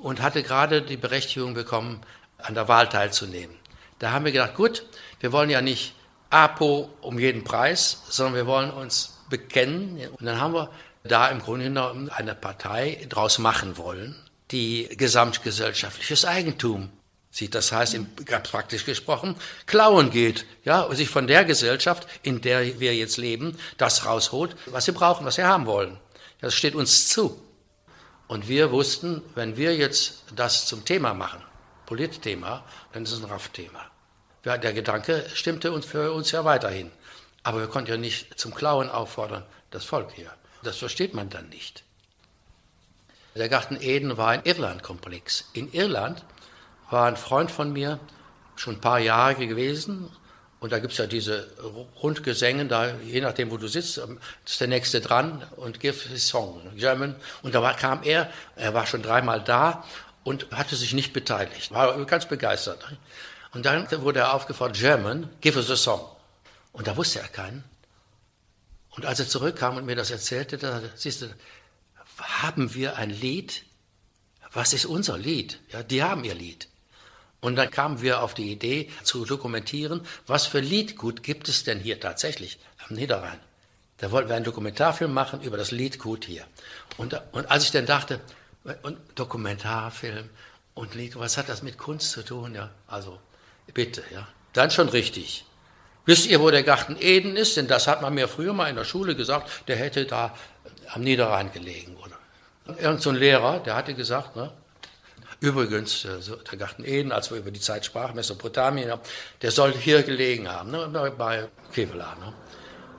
und 0.01 0.21
hatte 0.21 0.43
gerade 0.43 0.81
die 0.81 0.97
Berechtigung 0.97 1.53
bekommen, 1.53 2.01
an 2.37 2.55
der 2.55 2.67
Wahl 2.67 2.89
teilzunehmen. 2.89 3.55
Da 3.99 4.11
haben 4.11 4.25
wir 4.25 4.31
gedacht, 4.31 4.55
gut, 4.55 4.85
wir 5.21 5.31
wollen 5.31 5.49
ja 5.49 5.61
nicht 5.61 5.95
APO 6.29 6.89
um 7.01 7.19
jeden 7.19 7.43
Preis, 7.43 8.03
sondern 8.09 8.35
wir 8.35 8.47
wollen 8.47 8.71
uns 8.71 9.19
bekennen. 9.29 9.99
Und 10.19 10.25
dann 10.25 10.41
haben 10.41 10.53
wir 10.53 10.69
da 11.03 11.27
im 11.29 11.39
Grunde 11.39 11.65
genommen 11.65 12.09
eine 12.09 12.35
Partei 12.35 13.05
draus 13.09 13.39
machen 13.39 13.77
wollen, 13.77 14.15
die 14.51 14.89
gesamtgesellschaftliches 14.97 16.25
Eigentum 16.25 16.89
sieht. 17.31 17.55
Das 17.55 17.71
heißt, 17.71 17.97
ganz 18.25 18.49
praktisch 18.49 18.85
gesprochen, 18.85 19.35
klauen 19.65 20.11
geht, 20.11 20.45
ja, 20.65 20.81
und 20.81 20.95
sich 20.95 21.09
von 21.09 21.27
der 21.27 21.45
Gesellschaft, 21.45 22.07
in 22.23 22.41
der 22.41 22.79
wir 22.79 22.95
jetzt 22.95 23.17
leben, 23.17 23.57
das 23.77 24.05
rausholt, 24.05 24.55
was 24.67 24.85
sie 24.85 24.91
brauchen, 24.91 25.25
was 25.25 25.35
sie 25.35 25.43
haben 25.43 25.65
wollen. 25.65 25.97
Das 26.43 26.53
steht 26.53 26.75
uns 26.75 27.07
zu. 27.07 27.41
Und 28.27 28.49
wir 28.49 28.69
wussten, 28.71 29.21
wenn 29.33 29.55
wir 29.55 29.77
jetzt 29.77 30.25
das 30.35 30.65
zum 30.65 30.83
Thema 30.83 31.13
machen, 31.13 31.41
Politthema, 31.85 32.65
dann 32.91 33.03
ist 33.03 33.13
es 33.13 33.23
ein 33.23 33.29
Raffthema. 33.29 33.85
Ja, 34.43 34.57
der 34.57 34.73
Gedanke 34.73 35.25
stimmte 35.33 35.71
uns 35.71 35.85
für 35.85 36.11
uns 36.11 36.31
ja 36.31 36.43
weiterhin. 36.43 36.91
Aber 37.43 37.61
wir 37.61 37.67
konnten 37.67 37.91
ja 37.91 37.95
nicht 37.95 38.37
zum 38.37 38.53
Klauen 38.53 38.89
auffordern, 38.89 39.45
das 39.71 39.85
Volk 39.85 40.11
hier. 40.11 40.33
Das 40.63 40.75
versteht 40.75 41.13
man 41.13 41.29
dann 41.29 41.47
nicht. 41.47 41.85
Der 43.35 43.47
Garten 43.47 43.77
Eden 43.79 44.17
war 44.17 44.27
ein 44.27 44.43
Irlandkomplex. 44.43 45.49
In 45.53 45.71
Irland 45.71 46.25
war 46.89 47.05
ein 47.05 47.15
Freund 47.15 47.51
von 47.51 47.71
mir 47.71 48.01
schon 48.57 48.75
ein 48.75 48.81
paar 48.81 48.99
Jahre 48.99 49.47
gewesen. 49.47 50.11
Und 50.63 50.71
da 50.71 50.79
gibt 50.79 50.93
es 50.93 50.97
ja 50.97 51.07
diese 51.07 51.49
Rundgesänge, 52.01 52.67
da, 52.67 52.95
je 52.99 53.19
nachdem, 53.19 53.51
wo 53.51 53.57
du 53.57 53.67
sitzt, 53.67 53.97
ähm, 53.97 54.17
ist 54.45 54.61
der 54.61 54.69
Nächste 54.69 55.01
dran 55.01 55.45
und 55.57 55.81
give 55.81 56.07
his 56.07 56.29
song, 56.29 56.61
German. 56.77 57.17
Und 57.41 57.53
da 57.53 57.61
war, 57.61 57.75
kam 57.75 58.01
er, 58.03 58.31
er 58.55 58.73
war 58.73 58.87
schon 58.87 59.01
dreimal 59.01 59.43
da 59.43 59.83
und 60.23 60.49
hatte 60.51 60.77
sich 60.77 60.93
nicht 60.93 61.11
beteiligt, 61.11 61.73
war 61.73 62.05
ganz 62.05 62.29
begeistert. 62.29 62.79
Und 63.51 63.65
dann 63.65 63.91
wurde 64.03 64.21
er 64.21 64.33
aufgefordert, 64.33 64.77
German, 64.77 65.27
give 65.41 65.57
us 65.57 65.69
a 65.69 65.75
song. 65.75 65.99
Und 66.71 66.87
da 66.87 66.95
wusste 66.95 67.19
er 67.19 67.27
keinen. 67.27 67.65
Und 68.91 69.05
als 69.05 69.19
er 69.19 69.27
zurückkam 69.27 69.75
und 69.75 69.85
mir 69.85 69.97
das 69.97 70.11
erzählte, 70.11 70.57
da 70.57 70.81
siehst 70.95 71.23
du, 71.23 71.25
haben 72.19 72.73
wir 72.73 72.95
ein 72.95 73.09
Lied? 73.09 73.63
Was 74.53 74.71
ist 74.71 74.85
unser 74.85 75.17
Lied? 75.17 75.59
Ja, 75.73 75.83
die 75.83 76.03
haben 76.03 76.23
ihr 76.23 76.35
Lied. 76.35 76.69
Und 77.43 77.55
dann 77.55 77.69
kamen 77.69 78.01
wir 78.01 78.23
auf 78.23 78.33
die 78.33 78.51
Idee 78.51 78.89
zu 79.03 79.25
dokumentieren, 79.25 80.01
was 80.25 80.47
für 80.47 80.59
Liedgut 80.59 81.21
gibt 81.21 81.47
es 81.47 81.63
denn 81.63 81.79
hier 81.79 81.99
tatsächlich 81.99 82.57
am 82.87 82.95
Niederrhein. 82.95 83.39
Da 83.97 84.09
wollten 84.09 84.29
wir 84.29 84.35
einen 84.35 84.45
Dokumentarfilm 84.45 85.13
machen 85.13 85.41
über 85.41 85.57
das 85.57 85.69
Liedgut 85.69 86.25
hier. 86.25 86.45
Und, 86.97 87.21
und 87.33 87.51
als 87.51 87.65
ich 87.65 87.71
dann 87.71 87.85
dachte, 87.85 88.19
und 88.81 88.97
Dokumentarfilm 89.13 90.29
und 90.73 90.95
Lied, 90.95 91.19
was 91.19 91.37
hat 91.37 91.49
das 91.49 91.61
mit 91.61 91.77
Kunst 91.77 92.09
zu 92.11 92.23
tun? 92.23 92.55
Ja, 92.55 92.71
also 92.87 93.19
Bitte, 93.71 94.03
ja. 94.13 94.27
Dann 94.53 94.71
schon 94.71 94.89
richtig. 94.89 95.45
Wisst 96.05 96.27
ihr, 96.27 96.39
wo 96.41 96.51
der 96.51 96.63
Garten 96.63 96.97
Eden 96.99 97.35
ist? 97.35 97.57
Denn 97.57 97.67
das 97.67 97.87
hat 97.87 98.01
man 98.01 98.13
mir 98.13 98.27
früher 98.27 98.53
mal 98.53 98.69
in 98.69 98.75
der 98.75 98.83
Schule 98.83 99.15
gesagt, 99.15 99.67
der 99.67 99.77
hätte 99.77 100.05
da 100.05 100.35
am 100.89 101.01
Niederrhein 101.01 101.51
gelegen. 101.51 101.95
Oder? 101.95 102.77
Irgend 102.79 103.01
so 103.01 103.09
ein 103.09 103.15
Lehrer, 103.15 103.59
der 103.59 103.75
hatte 103.75 103.93
gesagt, 103.93 104.35
ne, 104.35 104.51
übrigens, 105.43 106.05
äh, 106.05 106.19
der 106.49 106.57
Garten 106.57 106.85
Eden, 106.85 107.11
als 107.11 107.29
wir 107.29 107.37
über 107.37 107.51
die 107.51 107.59
Zeit 107.59 107.85
sprachen, 107.85 108.15
Mesopotamien, 108.15 108.97
der 109.41 109.51
soll 109.51 109.73
hier 109.73 110.01
gelegen 110.01 110.49
haben, 110.49 110.71
ne, 110.71 111.13
bei 111.17 111.49
Kevela. 111.73 112.15
Ne? 112.15 112.33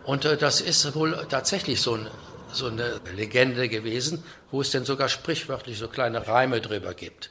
Und 0.05 0.27
äh, 0.27 0.37
das 0.37 0.61
ist 0.61 0.95
wohl 0.95 1.27
tatsächlich 1.31 1.81
so, 1.81 1.95
ein, 1.95 2.07
so 2.53 2.67
eine 2.67 3.01
Legende 3.17 3.71
gewesen, 3.71 4.23
wo 4.51 4.61
es 4.61 4.71
denn 4.71 4.85
sogar 4.85 5.09
sprichwörtlich 5.09 5.79
so 5.79 5.89
kleine 5.89 6.29
Reime 6.29 6.61
drüber 6.61 6.93
gibt. 6.93 7.31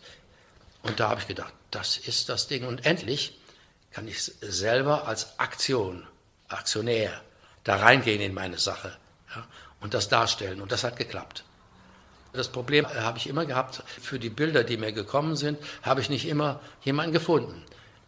Und 0.82 0.99
da 0.99 1.10
habe 1.10 1.21
ich 1.21 1.28
gedacht, 1.28 1.54
das 1.69 1.97
ist 1.97 2.30
das 2.30 2.47
Ding. 2.47 2.65
Und 2.65 2.84
endlich 2.84 3.38
kann 3.91 4.08
ich 4.08 4.19
selber 4.41 5.08
als 5.08 5.38
Aktion, 5.38 6.08
Aktionär, 6.47 7.21
da 7.63 7.76
reingehen 7.76 8.19
in 8.19 8.34
meine 8.34 8.58
Sache 8.58 8.97
ja, 9.36 9.45
und 9.80 9.93
das 9.93 10.10
darstellen. 10.10 10.60
Und 10.60 10.71
das 10.71 10.84
hat 10.84 10.97
geklappt. 10.97 11.43
Das 12.34 12.48
Problem 12.48 12.88
habe 12.88 13.17
ich 13.19 13.28
immer 13.28 13.46
gehabt, 13.46 13.84
für 14.02 14.19
die 14.19 14.30
Bilder, 14.30 14.63
die 14.63 14.78
mir 14.78 14.91
gekommen 14.91 15.36
sind, 15.36 15.60
habe 15.84 16.02
ich 16.02 16.10
nicht 16.10 16.28
immer 16.28 16.60
jemanden 16.84 17.13
gefunden. 17.13 17.63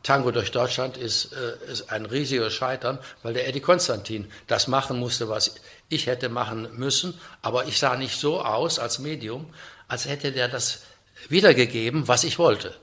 Tango 0.05 0.29
durch 0.29 0.51
Deutschland 0.51 0.97
ist, 0.97 1.33
äh, 1.33 1.71
ist 1.71 1.91
ein 1.91 2.05
riesiger 2.05 2.51
Scheitern, 2.51 2.99
weil 3.23 3.33
der 3.33 3.47
Eddie 3.47 3.59
Konstantin 3.59 4.31
das 4.45 4.67
machen 4.67 4.99
musste, 4.99 5.29
was 5.29 5.55
ich 5.89 6.05
hätte 6.05 6.29
machen 6.29 6.69
müssen. 6.77 7.19
Aber 7.41 7.65
ich 7.65 7.79
sah 7.79 7.95
nicht 7.95 8.19
so 8.19 8.41
aus 8.41 8.77
als 8.77 8.99
Medium, 8.99 9.51
als 9.87 10.07
hätte 10.07 10.31
der 10.31 10.47
das 10.47 10.83
wiedergegeben, 11.29 12.07
was 12.07 12.23
ich 12.23 12.37
wollte. 12.37 12.75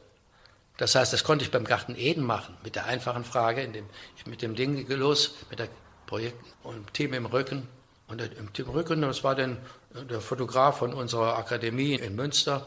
Das 0.79 0.97
heißt, 0.97 1.13
das 1.13 1.23
konnte 1.23 1.45
ich 1.45 1.53
beim 1.53 1.65
Garten 1.65 1.95
Eden 1.97 2.25
machen, 2.25 2.57
mit 2.65 2.75
der 2.75 2.87
einfachen 2.87 3.25
Frage, 3.25 3.63
in 3.63 3.73
dem, 3.73 3.87
mit 4.27 4.43
dem 4.43 4.57
Ding 4.57 4.89
los, 4.89 5.37
mit 5.49 5.61
der 5.61 5.69
Projekt 6.07 6.45
und 6.65 6.93
Team 6.93 7.15
im 7.15 7.27
Rücken. 7.27 7.69
Und 8.09 8.21
im 8.21 8.53
Team 8.53 8.69
Rücken, 8.69 9.03
das 9.03 9.23
war 9.23 9.37
dann 9.37 9.59
der 9.95 10.21
Fotograf 10.21 10.79
von 10.79 10.93
unserer 10.95 11.37
Akademie 11.37 11.95
in 11.95 12.15
Münster, 12.15 12.67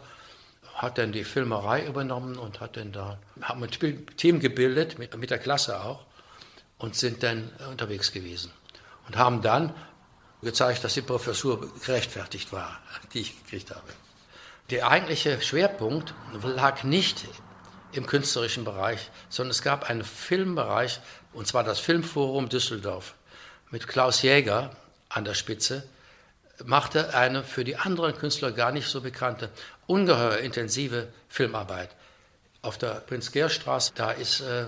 hat 0.76 0.98
dann 0.98 1.12
die 1.12 1.24
Filmerei 1.24 1.86
übernommen 1.86 2.38
und 2.38 2.60
hat 2.60 2.78
dann 2.78 2.92
da, 2.92 3.18
haben 3.42 3.64
ein 3.64 3.72
Team 4.18 4.40
gebildet, 4.40 5.00
mit, 5.00 5.16
mit 5.18 5.30
der 5.32 5.40
Klasse 5.40 5.82
auch, 5.82 6.06
und 6.78 6.96
sind 6.96 7.24
dann 7.24 7.50
unterwegs 7.72 8.12
gewesen. 8.12 8.52
Und 9.08 9.16
haben 9.16 9.42
dann 9.42 9.74
gezeigt, 10.42 10.84
dass 10.84 10.94
die 10.94 11.02
Professur 11.02 11.72
gerechtfertigt 11.86 12.52
war, 12.52 12.80
die 13.14 13.22
ich 13.22 13.44
gekriegt 13.44 13.72
habe. 13.72 13.88
Der 14.70 14.90
eigentliche 14.90 15.42
Schwerpunkt 15.42 16.14
lag 16.44 16.84
nicht 16.84 17.26
im 17.92 18.06
künstlerischen 18.06 18.66
Bereich, 18.66 19.12
sondern 19.30 19.52
es 19.52 19.62
gab 19.62 19.90
einen 19.90 20.04
Filmbereich, 20.04 21.00
und 21.34 21.48
zwar 21.48 21.64
das 21.64 21.80
Filmforum 21.80 22.50
Düsseldorf, 22.50 23.16
mit 23.72 23.88
Klaus 23.88 24.22
Jäger 24.22 24.72
an 25.08 25.24
der 25.24 25.36
Spitze, 25.36 25.88
machte 26.64 27.14
eine 27.14 27.44
für 27.44 27.64
die 27.64 27.76
anderen 27.76 28.18
Künstler 28.18 28.52
gar 28.52 28.72
nicht 28.72 28.88
so 28.88 29.02
bekannte, 29.02 29.50
ungeheuer 29.88 30.38
intensive 30.38 31.10
Filmarbeit. 31.28 31.90
Auf 32.62 32.78
der 32.78 32.96
Prinz-Georg-Straße, 33.02 33.92
da 33.96 34.12
ist 34.12 34.42
äh, 34.42 34.66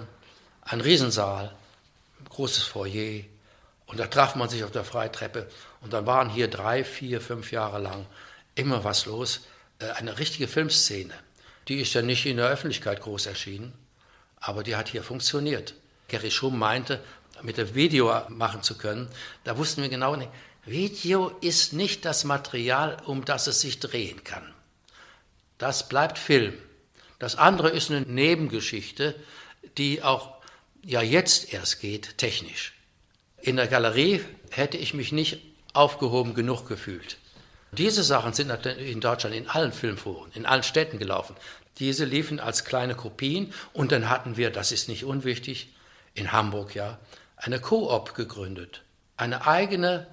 ein 0.62 0.82
Riesensaal, 0.82 1.54
großes 2.30 2.64
Foyer, 2.64 3.24
und 3.88 4.00
da 4.00 4.08
traf 4.08 4.36
man 4.36 4.50
sich 4.50 4.64
auf 4.64 4.72
der 4.72 4.84
Freitreppe. 4.84 5.48
Und 5.82 5.94
dann 5.94 6.06
waren 6.06 6.30
hier 6.30 6.50
drei, 6.50 6.84
vier, 6.84 7.22
fünf 7.22 7.52
Jahre 7.52 7.80
lang 7.80 8.06
immer 8.54 8.84
was 8.84 9.06
los. 9.06 9.48
Äh, 9.80 9.90
eine 9.92 10.20
richtige 10.20 10.48
Filmszene. 10.48 11.14
Die 11.68 11.80
ist 11.80 11.94
ja 11.94 12.02
nicht 12.02 12.26
in 12.26 12.38
der 12.38 12.48
Öffentlichkeit 12.48 13.02
groß 13.02 13.26
erschienen, 13.26 13.74
aber 14.40 14.64
die 14.64 14.76
hat 14.76 14.90
hier 14.90 15.04
funktioniert. 15.04 15.74
Gary 16.08 16.32
Schum 16.32 16.58
meinte, 16.58 17.02
mit 17.42 17.58
dem 17.58 17.76
Video 17.76 18.22
machen 18.30 18.64
zu 18.64 18.78
können. 18.78 19.10
Da 19.44 19.58
wussten 19.58 19.82
wir 19.82 19.90
genau 19.90 20.16
nicht, 20.16 20.32
Video 20.68 21.30
ist 21.40 21.72
nicht 21.72 22.04
das 22.04 22.26
Material, 22.26 22.98
um 23.06 23.24
das 23.24 23.48
es 23.48 23.62
sich 23.62 23.80
drehen 23.80 24.26
kann. 24.26 24.54
Das 25.58 25.88
bleibt 25.88 26.18
Film. 26.18 26.54
Das 27.20 27.38
andere 27.38 27.70
ist 27.70 27.90
eine 27.90 28.02
Nebengeschichte, 28.02 29.16
die 29.78 30.04
auch 30.04 30.36
ja 30.84 31.02
jetzt 31.02 31.54
erst 31.54 31.80
geht, 31.80 32.18
technisch. 32.18 32.74
In 33.42 33.56
der 33.56 33.68
Galerie 33.68 34.24
hätte 34.52 34.78
ich 34.78 34.94
mich 34.94 35.14
nicht 35.14 35.40
aufgehoben 35.72 36.34
genug 36.34 36.68
gefühlt. 36.68 37.18
Diese 37.72 38.04
Sachen 38.04 38.34
sind 38.34 38.50
in 38.66 39.00
Deutschland 39.00 39.36
in 39.36 39.48
allen 39.48 39.72
Filmforen, 39.72 40.32
in 40.34 40.46
allen 40.46 40.64
Städten 40.64 41.00
gelaufen. 41.00 41.36
Diese 41.80 42.04
liefen 42.04 42.40
als 42.40 42.66
kleine 42.66 42.96
Kopien 42.96 43.54
und 43.72 43.94
dann 43.94 44.10
hatten 44.10 44.36
wir, 44.36 44.50
das 44.50 44.72
ist 44.72 44.90
nicht 44.90 45.06
unwichtig, 45.06 45.74
in 46.14 46.34
Hamburg 46.34 46.76
ja, 46.76 47.00
eine 47.38 47.62
Coop 47.62 48.16
gegründet. 48.16 48.82
Eine 49.16 49.48
eigene 49.48 50.08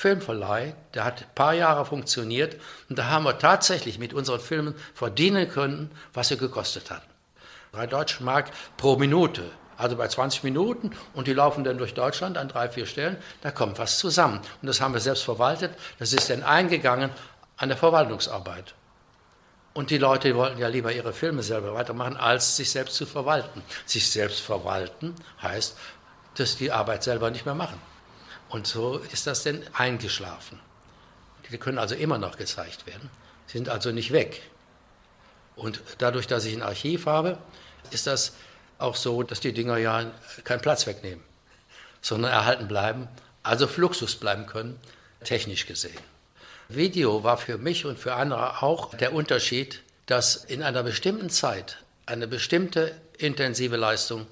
Filmverleih, 0.00 0.74
der 0.94 1.04
hat 1.04 1.20
ein 1.20 1.34
paar 1.34 1.52
Jahre 1.52 1.84
funktioniert 1.84 2.56
und 2.88 2.98
da 2.98 3.10
haben 3.10 3.24
wir 3.24 3.38
tatsächlich 3.38 3.98
mit 3.98 4.14
unseren 4.14 4.40
Filmen 4.40 4.74
verdienen 4.94 5.46
können, 5.50 5.90
was 6.14 6.28
sie 6.28 6.38
gekostet 6.38 6.90
hatten. 6.90 7.10
Drei 7.72 7.86
Deutsche 7.86 8.24
Mark 8.24 8.50
pro 8.78 8.96
Minute 8.96 9.42
also 9.76 9.96
bei 9.96 10.08
20 10.08 10.42
Minuten 10.42 10.90
und 11.12 11.26
die 11.26 11.34
laufen 11.34 11.64
dann 11.64 11.76
durch 11.76 11.92
Deutschland 11.92 12.38
an 12.38 12.48
drei, 12.48 12.70
vier 12.70 12.86
Stellen, 12.86 13.18
da 13.42 13.50
kommt 13.50 13.78
was 13.78 13.98
zusammen. 13.98 14.40
Und 14.62 14.68
das 14.68 14.80
haben 14.80 14.94
wir 14.94 15.00
selbst 15.00 15.22
verwaltet, 15.22 15.72
das 15.98 16.14
ist 16.14 16.30
dann 16.30 16.42
eingegangen 16.42 17.10
an 17.58 17.68
der 17.68 17.76
Verwaltungsarbeit. 17.76 18.74
Und 19.74 19.90
die 19.90 19.98
Leute 19.98 20.34
wollten 20.34 20.58
ja 20.58 20.68
lieber 20.68 20.92
ihre 20.92 21.12
Filme 21.12 21.42
selber 21.42 21.74
weitermachen, 21.74 22.16
als 22.16 22.56
sich 22.56 22.70
selbst 22.70 22.96
zu 22.96 23.04
verwalten. 23.04 23.62
Sich 23.84 24.10
selbst 24.10 24.40
verwalten 24.40 25.14
heißt, 25.42 25.76
dass 26.36 26.56
die 26.56 26.72
Arbeit 26.72 27.02
selber 27.02 27.30
nicht 27.30 27.44
mehr 27.44 27.54
machen. 27.54 27.80
Und 28.50 28.66
so 28.66 28.98
ist 28.98 29.26
das 29.26 29.44
denn 29.44 29.64
eingeschlafen. 29.72 30.60
Die 31.50 31.58
können 31.58 31.78
also 31.78 31.94
immer 31.94 32.18
noch 32.18 32.36
gezeigt 32.36 32.86
werden, 32.86 33.10
sind 33.46 33.68
also 33.68 33.90
nicht 33.90 34.12
weg. 34.12 34.42
Und 35.56 35.80
dadurch, 35.98 36.26
dass 36.26 36.44
ich 36.44 36.54
ein 36.54 36.62
Archiv 36.62 37.06
habe, 37.06 37.38
ist 37.90 38.06
das 38.06 38.34
auch 38.78 38.96
so, 38.96 39.22
dass 39.22 39.40
die 39.40 39.52
Dinger 39.52 39.78
ja 39.78 40.10
keinen 40.44 40.60
Platz 40.60 40.86
wegnehmen, 40.86 41.22
sondern 42.00 42.32
erhalten 42.32 42.68
bleiben, 42.68 43.08
also 43.42 43.66
Fluxus 43.66 44.16
bleiben 44.16 44.46
können, 44.46 44.78
technisch 45.24 45.66
gesehen. 45.66 45.98
Video 46.68 47.24
war 47.24 47.36
für 47.36 47.58
mich 47.58 47.84
und 47.84 47.98
für 47.98 48.14
andere 48.14 48.62
auch 48.62 48.94
der 48.94 49.12
Unterschied, 49.12 49.82
dass 50.06 50.36
in 50.36 50.62
einer 50.62 50.82
bestimmten 50.82 51.30
Zeit 51.30 51.78
eine 52.06 52.26
bestimmte 52.26 53.00
intensive 53.18 53.76
Leistung 53.76 54.26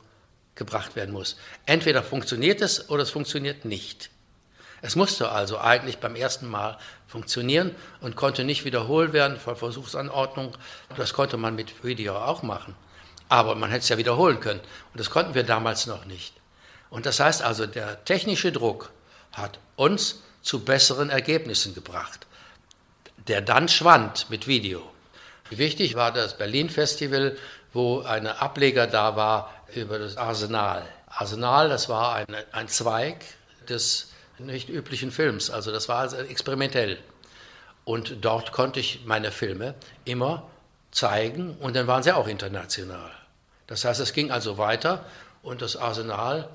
gebracht 0.58 0.96
werden 0.96 1.14
muss. 1.14 1.36
Entweder 1.64 2.02
funktioniert 2.02 2.60
es 2.60 2.90
oder 2.90 3.04
es 3.04 3.10
funktioniert 3.10 3.64
nicht. 3.64 4.10
Es 4.82 4.94
musste 4.94 5.30
also 5.30 5.58
eigentlich 5.58 5.98
beim 5.98 6.14
ersten 6.14 6.46
Mal 6.48 6.78
funktionieren 7.06 7.74
und 8.00 8.16
konnte 8.16 8.44
nicht 8.44 8.64
wiederholt 8.64 9.12
werden 9.12 9.38
von 9.38 9.56
Versuchsanordnung. 9.56 10.56
Das 10.96 11.14
konnte 11.14 11.36
man 11.36 11.54
mit 11.54 11.82
Video 11.82 12.16
auch 12.16 12.42
machen. 12.42 12.76
Aber 13.28 13.54
man 13.54 13.70
hätte 13.70 13.82
es 13.82 13.88
ja 13.88 13.98
wiederholen 13.98 14.40
können. 14.40 14.60
Und 14.60 15.00
das 15.00 15.10
konnten 15.10 15.34
wir 15.34 15.42
damals 15.42 15.86
noch 15.86 16.04
nicht. 16.04 16.34
Und 16.90 17.06
das 17.06 17.20
heißt 17.20 17.42
also, 17.42 17.66
der 17.66 18.04
technische 18.04 18.52
Druck 18.52 18.90
hat 19.32 19.58
uns 19.76 20.22
zu 20.42 20.64
besseren 20.64 21.10
Ergebnissen 21.10 21.74
gebracht, 21.74 22.26
der 23.26 23.40
dann 23.40 23.68
schwand 23.68 24.30
mit 24.30 24.46
Video. 24.46 24.82
Wichtig 25.50 25.94
war 25.94 26.12
das 26.12 26.38
Berlin-Festival, 26.38 27.36
wo 27.72 28.00
ein 28.00 28.26
Ableger 28.26 28.86
da 28.86 29.16
war 29.16 29.57
über 29.74 29.98
das 29.98 30.16
Arsenal. 30.16 30.86
Arsenal, 31.06 31.68
das 31.68 31.88
war 31.88 32.14
ein, 32.14 32.26
ein 32.52 32.68
Zweig 32.68 33.24
des 33.68 34.12
nicht 34.38 34.68
üblichen 34.68 35.10
Films, 35.10 35.50
also 35.50 35.72
das 35.72 35.88
war 35.88 35.98
also 35.98 36.16
experimentell. 36.16 36.98
Und 37.84 38.24
dort 38.24 38.52
konnte 38.52 38.80
ich 38.80 39.04
meine 39.04 39.32
Filme 39.32 39.74
immer 40.04 40.48
zeigen 40.90 41.56
und 41.56 41.74
dann 41.74 41.86
waren 41.86 42.02
sie 42.02 42.12
auch 42.12 42.28
international. 42.28 43.10
Das 43.66 43.84
heißt, 43.84 44.00
es 44.00 44.12
ging 44.12 44.30
also 44.30 44.58
weiter 44.58 45.04
und 45.42 45.62
das 45.62 45.76
Arsenal 45.76 46.48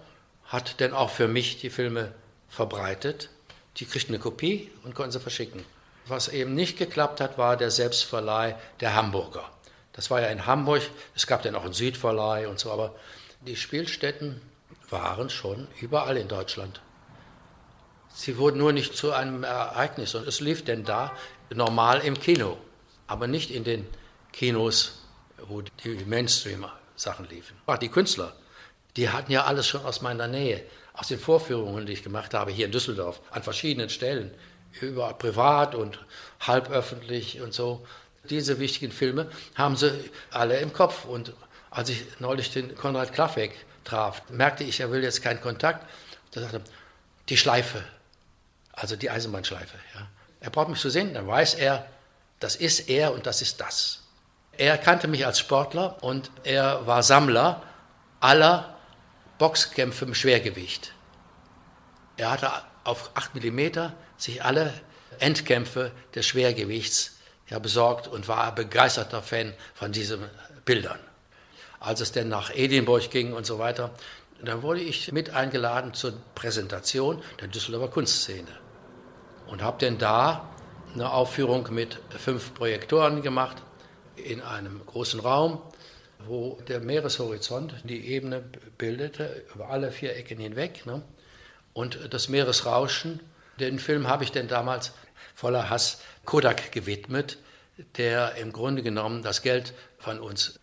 hat 0.45 0.79
dann 0.81 0.93
auch 0.93 1.09
für 1.09 1.27
mich 1.27 1.59
die 1.59 1.69
Filme 1.69 2.11
verbreitet. 2.49 3.29
Die 3.77 3.85
kriegten 3.85 4.13
eine 4.13 4.21
Kopie 4.21 4.71
und 4.83 4.93
konnten 4.93 5.11
sie 5.11 5.19
verschicken. 5.19 5.65
Was 6.05 6.27
eben 6.27 6.53
nicht 6.53 6.77
geklappt 6.77 7.21
hat, 7.21 7.37
war 7.37 7.57
der 7.57 7.71
Selbstverleih 7.71 8.55
der 8.79 8.93
Hamburger. 8.95 9.49
Das 9.93 10.09
war 10.09 10.21
ja 10.21 10.27
in 10.27 10.45
Hamburg, 10.45 10.81
es 11.15 11.27
gab 11.27 11.43
dann 11.43 11.55
auch 11.55 11.63
einen 11.63 11.73
Südverleih 11.73 12.47
und 12.47 12.59
so, 12.59 12.71
aber 12.71 12.95
die 13.41 13.55
Spielstätten 13.55 14.41
waren 14.89 15.29
schon 15.29 15.67
überall 15.79 16.17
in 16.17 16.27
Deutschland. 16.27 16.81
Sie 18.13 18.37
wurden 18.37 18.57
nur 18.57 18.73
nicht 18.73 18.95
zu 18.95 19.11
einem 19.11 19.43
Ereignis 19.43 20.13
und 20.15 20.27
es 20.27 20.39
lief 20.39 20.63
denn 20.63 20.83
da 20.83 21.11
normal 21.49 22.01
im 22.01 22.19
Kino, 22.19 22.57
aber 23.07 23.27
nicht 23.27 23.51
in 23.51 23.63
den 23.63 23.87
Kinos, 24.31 24.99
wo 25.47 25.61
die 25.61 26.05
Mainstream-Sachen 26.05 27.27
liefen. 27.29 27.55
Die 27.81 27.89
Künstler, 27.89 28.33
die 28.97 29.09
hatten 29.09 29.31
ja 29.31 29.45
alles 29.45 29.67
schon 29.67 29.83
aus 29.83 30.01
meiner 30.01 30.27
Nähe, 30.27 30.63
aus 30.93 31.07
den 31.07 31.19
Vorführungen, 31.19 31.85
die 31.85 31.93
ich 31.93 32.03
gemacht 32.03 32.33
habe 32.33 32.51
hier 32.51 32.67
in 32.67 32.71
Düsseldorf, 32.71 33.19
an 33.31 33.43
verschiedenen 33.43 33.89
Stellen, 33.89 34.31
überall 34.79 35.15
privat 35.15 35.75
und 35.75 35.99
halböffentlich 36.39 37.41
und 37.41 37.53
so. 37.53 37.85
Diese 38.29 38.59
wichtigen 38.59 38.91
Filme 38.91 39.29
haben 39.55 39.75
sie 39.75 39.91
alle 40.31 40.57
im 40.59 40.71
Kopf. 40.73 41.05
Und 41.05 41.33
als 41.69 41.89
ich 41.89 42.19
neulich 42.19 42.51
den 42.51 42.75
Konrad 42.75 43.13
Klaffek 43.13 43.53
traf, 43.83 44.21
merkte 44.29 44.63
ich, 44.63 44.79
er 44.79 44.91
will 44.91 45.03
jetzt 45.03 45.21
keinen 45.21 45.41
Kontakt. 45.41 45.85
Da 46.31 46.41
sagte 46.41 46.57
er, 46.57 46.61
die 47.29 47.37
Schleife, 47.37 47.83
also 48.71 48.95
die 48.95 49.09
Eisenbahnschleife. 49.09 49.77
Ja. 49.93 50.07
Er 50.39 50.49
braucht 50.49 50.69
mich 50.69 50.79
zu 50.79 50.89
sehen, 50.89 51.13
dann 51.13 51.27
weiß 51.27 51.55
er, 51.55 51.85
das 52.39 52.55
ist 52.55 52.89
er 52.89 53.13
und 53.13 53.25
das 53.25 53.41
ist 53.41 53.61
das. 53.61 54.01
Er 54.57 54.77
kannte 54.77 55.07
mich 55.07 55.25
als 55.25 55.39
Sportler 55.39 56.03
und 56.03 56.29
er 56.43 56.85
war 56.85 57.01
Sammler 57.01 57.63
aller 58.19 58.77
Boxkämpfe 59.37 60.05
im 60.05 60.13
Schwergewicht. 60.13 60.93
Er 62.17 62.31
hatte 62.31 62.51
auf 62.83 63.11
8 63.15 63.35
mm 63.35 63.91
sich 64.17 64.43
alle 64.43 64.73
Endkämpfe 65.19 65.91
des 66.13 66.27
Schwergewichts 66.27 67.17
ja, 67.49 67.59
besorgt 67.59 68.07
und 68.07 68.27
war 68.27 68.53
begeisterter 68.55 69.21
Fan 69.21 69.53
von 69.73 69.91
diesen 69.91 70.21
Bildern. 70.65 70.99
Als 71.79 71.99
es 71.99 72.11
dann 72.11 72.29
nach 72.29 72.55
Edinburgh 72.55 73.07
ging 73.09 73.33
und 73.33 73.45
so 73.45 73.59
weiter, 73.59 73.91
dann 74.43 74.61
wurde 74.61 74.81
ich 74.81 75.11
mit 75.11 75.29
eingeladen 75.29 75.93
zur 75.93 76.13
Präsentation 76.35 77.21
der 77.39 77.47
Düsseldorfer 77.47 77.89
Kunstszene 77.89 78.47
und 79.47 79.61
habe 79.61 79.85
dann 79.85 79.97
da 79.97 80.49
eine 80.93 81.11
Aufführung 81.11 81.67
mit 81.71 81.99
fünf 82.09 82.53
Projektoren 82.53 83.21
gemacht 83.21 83.57
in 84.15 84.41
einem 84.41 84.81
großen 84.85 85.19
Raum, 85.19 85.61
wo 86.25 86.59
der 86.67 86.79
Meereshorizont 86.79 87.73
die 87.83 88.07
Ebene 88.07 88.43
bildete, 88.77 89.43
über 89.53 89.69
alle 89.69 89.91
vier 89.91 90.15
Ecken 90.15 90.39
hinweg. 90.39 90.85
Ne? 90.85 91.01
Und 91.73 92.13
das 92.13 92.29
Meeresrauschen, 92.29 93.19
den 93.59 93.79
Film 93.79 94.07
habe 94.07 94.23
ich 94.23 94.31
denn 94.31 94.47
damals 94.47 94.93
voller 95.33 95.69
Hass 95.69 95.99
Kodak 96.25 96.71
gewidmet, 96.71 97.37
der 97.97 98.35
im 98.35 98.51
Grunde 98.51 98.83
genommen 98.83 99.23
das 99.23 99.41
Geld 99.41 99.73
von 99.97 100.19
uns, 100.19 100.59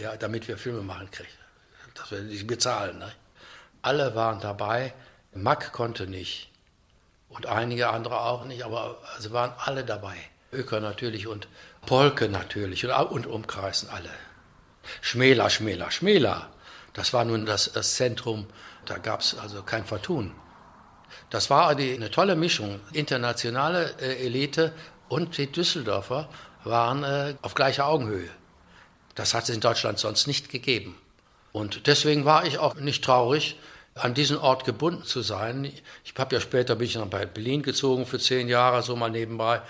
ja, 0.00 0.16
damit 0.16 0.48
wir 0.48 0.58
Filme 0.58 0.82
machen, 0.82 1.10
kriegt. 1.10 1.36
Dass 1.94 2.10
wir 2.10 2.20
nicht 2.20 2.46
bezahlen. 2.46 2.98
Ne? 2.98 3.12
Alle 3.82 4.14
waren 4.14 4.40
dabei. 4.40 4.92
Mack 5.32 5.72
konnte 5.72 6.06
nicht. 6.06 6.50
Und 7.28 7.46
einige 7.46 7.88
andere 7.88 8.20
auch 8.20 8.44
nicht, 8.44 8.64
aber 8.64 8.98
sie 9.18 9.32
waren 9.32 9.52
alle 9.58 9.84
dabei. 9.84 10.16
Öker 10.52 10.80
natürlich 10.80 11.26
und 11.26 11.48
Polke 11.84 12.28
natürlich 12.28 12.84
und, 12.84 12.92
und 12.92 13.26
Umkreisen 13.26 13.88
alle. 13.90 14.10
Schmäler, 15.00 15.50
Schmäler, 15.50 15.90
Schmäler. 15.90 16.50
Das 16.92 17.12
war 17.12 17.24
nun 17.24 17.44
das, 17.44 17.72
das 17.72 17.94
Zentrum, 17.94 18.46
da 18.86 18.98
gab 18.98 19.20
es 19.20 19.36
also 19.36 19.62
kein 19.62 19.84
Vertun. 19.84 20.32
Das 21.30 21.50
war 21.50 21.68
eine 21.68 22.10
tolle 22.10 22.36
Mischung. 22.36 22.80
Internationale 22.92 23.94
äh, 24.00 24.24
Elite 24.26 24.72
und 25.08 25.36
die 25.38 25.50
Düsseldorfer 25.50 26.28
waren 26.64 27.04
äh, 27.04 27.34
auf 27.42 27.54
gleicher 27.54 27.86
Augenhöhe. 27.86 28.28
Das 29.14 29.34
hat 29.34 29.44
es 29.44 29.50
in 29.50 29.60
Deutschland 29.60 29.98
sonst 29.98 30.26
nicht 30.26 30.50
gegeben. 30.50 30.96
Und 31.52 31.86
deswegen 31.86 32.24
war 32.24 32.44
ich 32.44 32.58
auch 32.58 32.74
nicht 32.74 33.02
traurig, 33.02 33.56
an 33.94 34.12
diesen 34.12 34.36
Ort 34.36 34.64
gebunden 34.64 35.04
zu 35.04 35.22
sein. 35.22 35.72
Ich 36.04 36.14
habe 36.18 36.34
ja 36.34 36.40
später 36.40 36.76
bin 36.76 36.86
ich 36.86 36.98
bei 36.98 37.24
Berlin 37.24 37.62
gezogen 37.62 38.04
für 38.04 38.18
zehn 38.18 38.48
Jahre, 38.48 38.82
so 38.82 38.94
mal 38.94 39.10
nebenbei. 39.10 39.62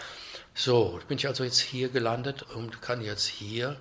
So, 0.53 0.99
bin 1.07 1.19
ich 1.19 1.29
also 1.29 1.45
jetzt 1.45 1.61
hier 1.61 1.91
gelandet 1.91 2.43
und 2.43 2.83
kann 2.83 3.03
jetzt 3.03 3.27
hier 3.27 3.79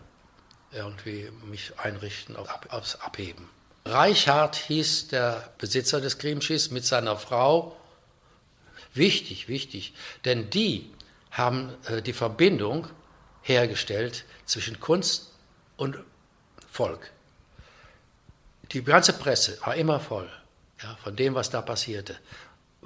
irgendwie 0.71 1.31
mich 1.45 1.79
einrichten 1.79 2.35
auf, 2.35 2.49
aufs 2.69 2.95
Abheben. 2.97 3.49
Reichard 3.85 4.55
hieß 4.55 5.09
der 5.09 5.51
Besitzer 5.59 6.01
des 6.01 6.17
Grimschiffs 6.17 6.71
mit 6.71 6.85
seiner 6.85 7.17
Frau. 7.17 7.77
Wichtig, 8.93 9.47
wichtig, 9.47 9.93
denn 10.25 10.49
die 10.49 10.89
haben 11.29 11.73
äh, 11.85 12.01
die 12.01 12.13
Verbindung 12.13 12.87
hergestellt 13.43 14.25
zwischen 14.45 14.79
Kunst 14.79 15.33
und 15.77 15.99
Volk. 16.71 17.11
Die 18.71 18.83
ganze 18.83 19.13
Presse 19.13 19.59
war 19.61 19.75
immer 19.75 19.99
voll 19.99 20.29
ja, 20.81 20.95
von 21.03 21.15
dem, 21.15 21.35
was 21.35 21.51
da 21.51 21.61
passierte. 21.61 22.17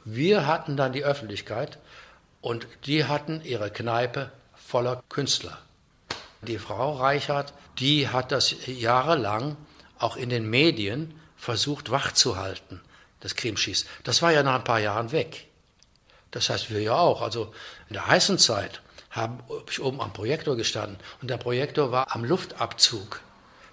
Wir 0.03 0.47
hatten 0.47 0.75
dann 0.75 0.91
die 0.91 1.03
Öffentlichkeit 1.03 1.77
und 2.41 2.67
die 2.85 3.05
hatten 3.05 3.41
ihre 3.43 3.71
Kneipe 3.71 4.31
voller 4.55 5.01
Künstler. 5.09 5.57
Die 6.41 6.57
Frau 6.57 6.93
Reichert, 6.93 7.53
die 7.79 8.09
hat 8.09 8.31
das 8.31 8.55
jahrelang 8.65 9.55
auch 9.99 10.15
in 10.15 10.29
den 10.29 10.49
Medien 10.49 11.19
versucht 11.37 11.91
wachzuhalten, 11.91 12.81
das 13.19 13.35
Krimschieß. 13.35 13.85
Das 14.03 14.21
war 14.21 14.31
ja 14.31 14.43
nach 14.43 14.55
ein 14.55 14.63
paar 14.63 14.79
Jahren 14.79 15.11
weg. 15.11 15.47
Das 16.31 16.49
heißt, 16.49 16.69
wir 16.69 16.81
ja 16.81 16.95
auch. 16.95 17.21
Also 17.21 17.53
in 17.87 17.93
der 17.93 18.07
heißen 18.07 18.37
Zeit 18.37 18.81
habe 19.11 19.43
ich 19.69 19.81
oben 19.81 20.01
am 20.01 20.13
Projektor 20.13 20.55
gestanden 20.55 20.99
und 21.21 21.29
der 21.29 21.37
Projektor 21.37 21.91
war 21.91 22.13
am 22.13 22.23
Luftabzug. 22.23 23.21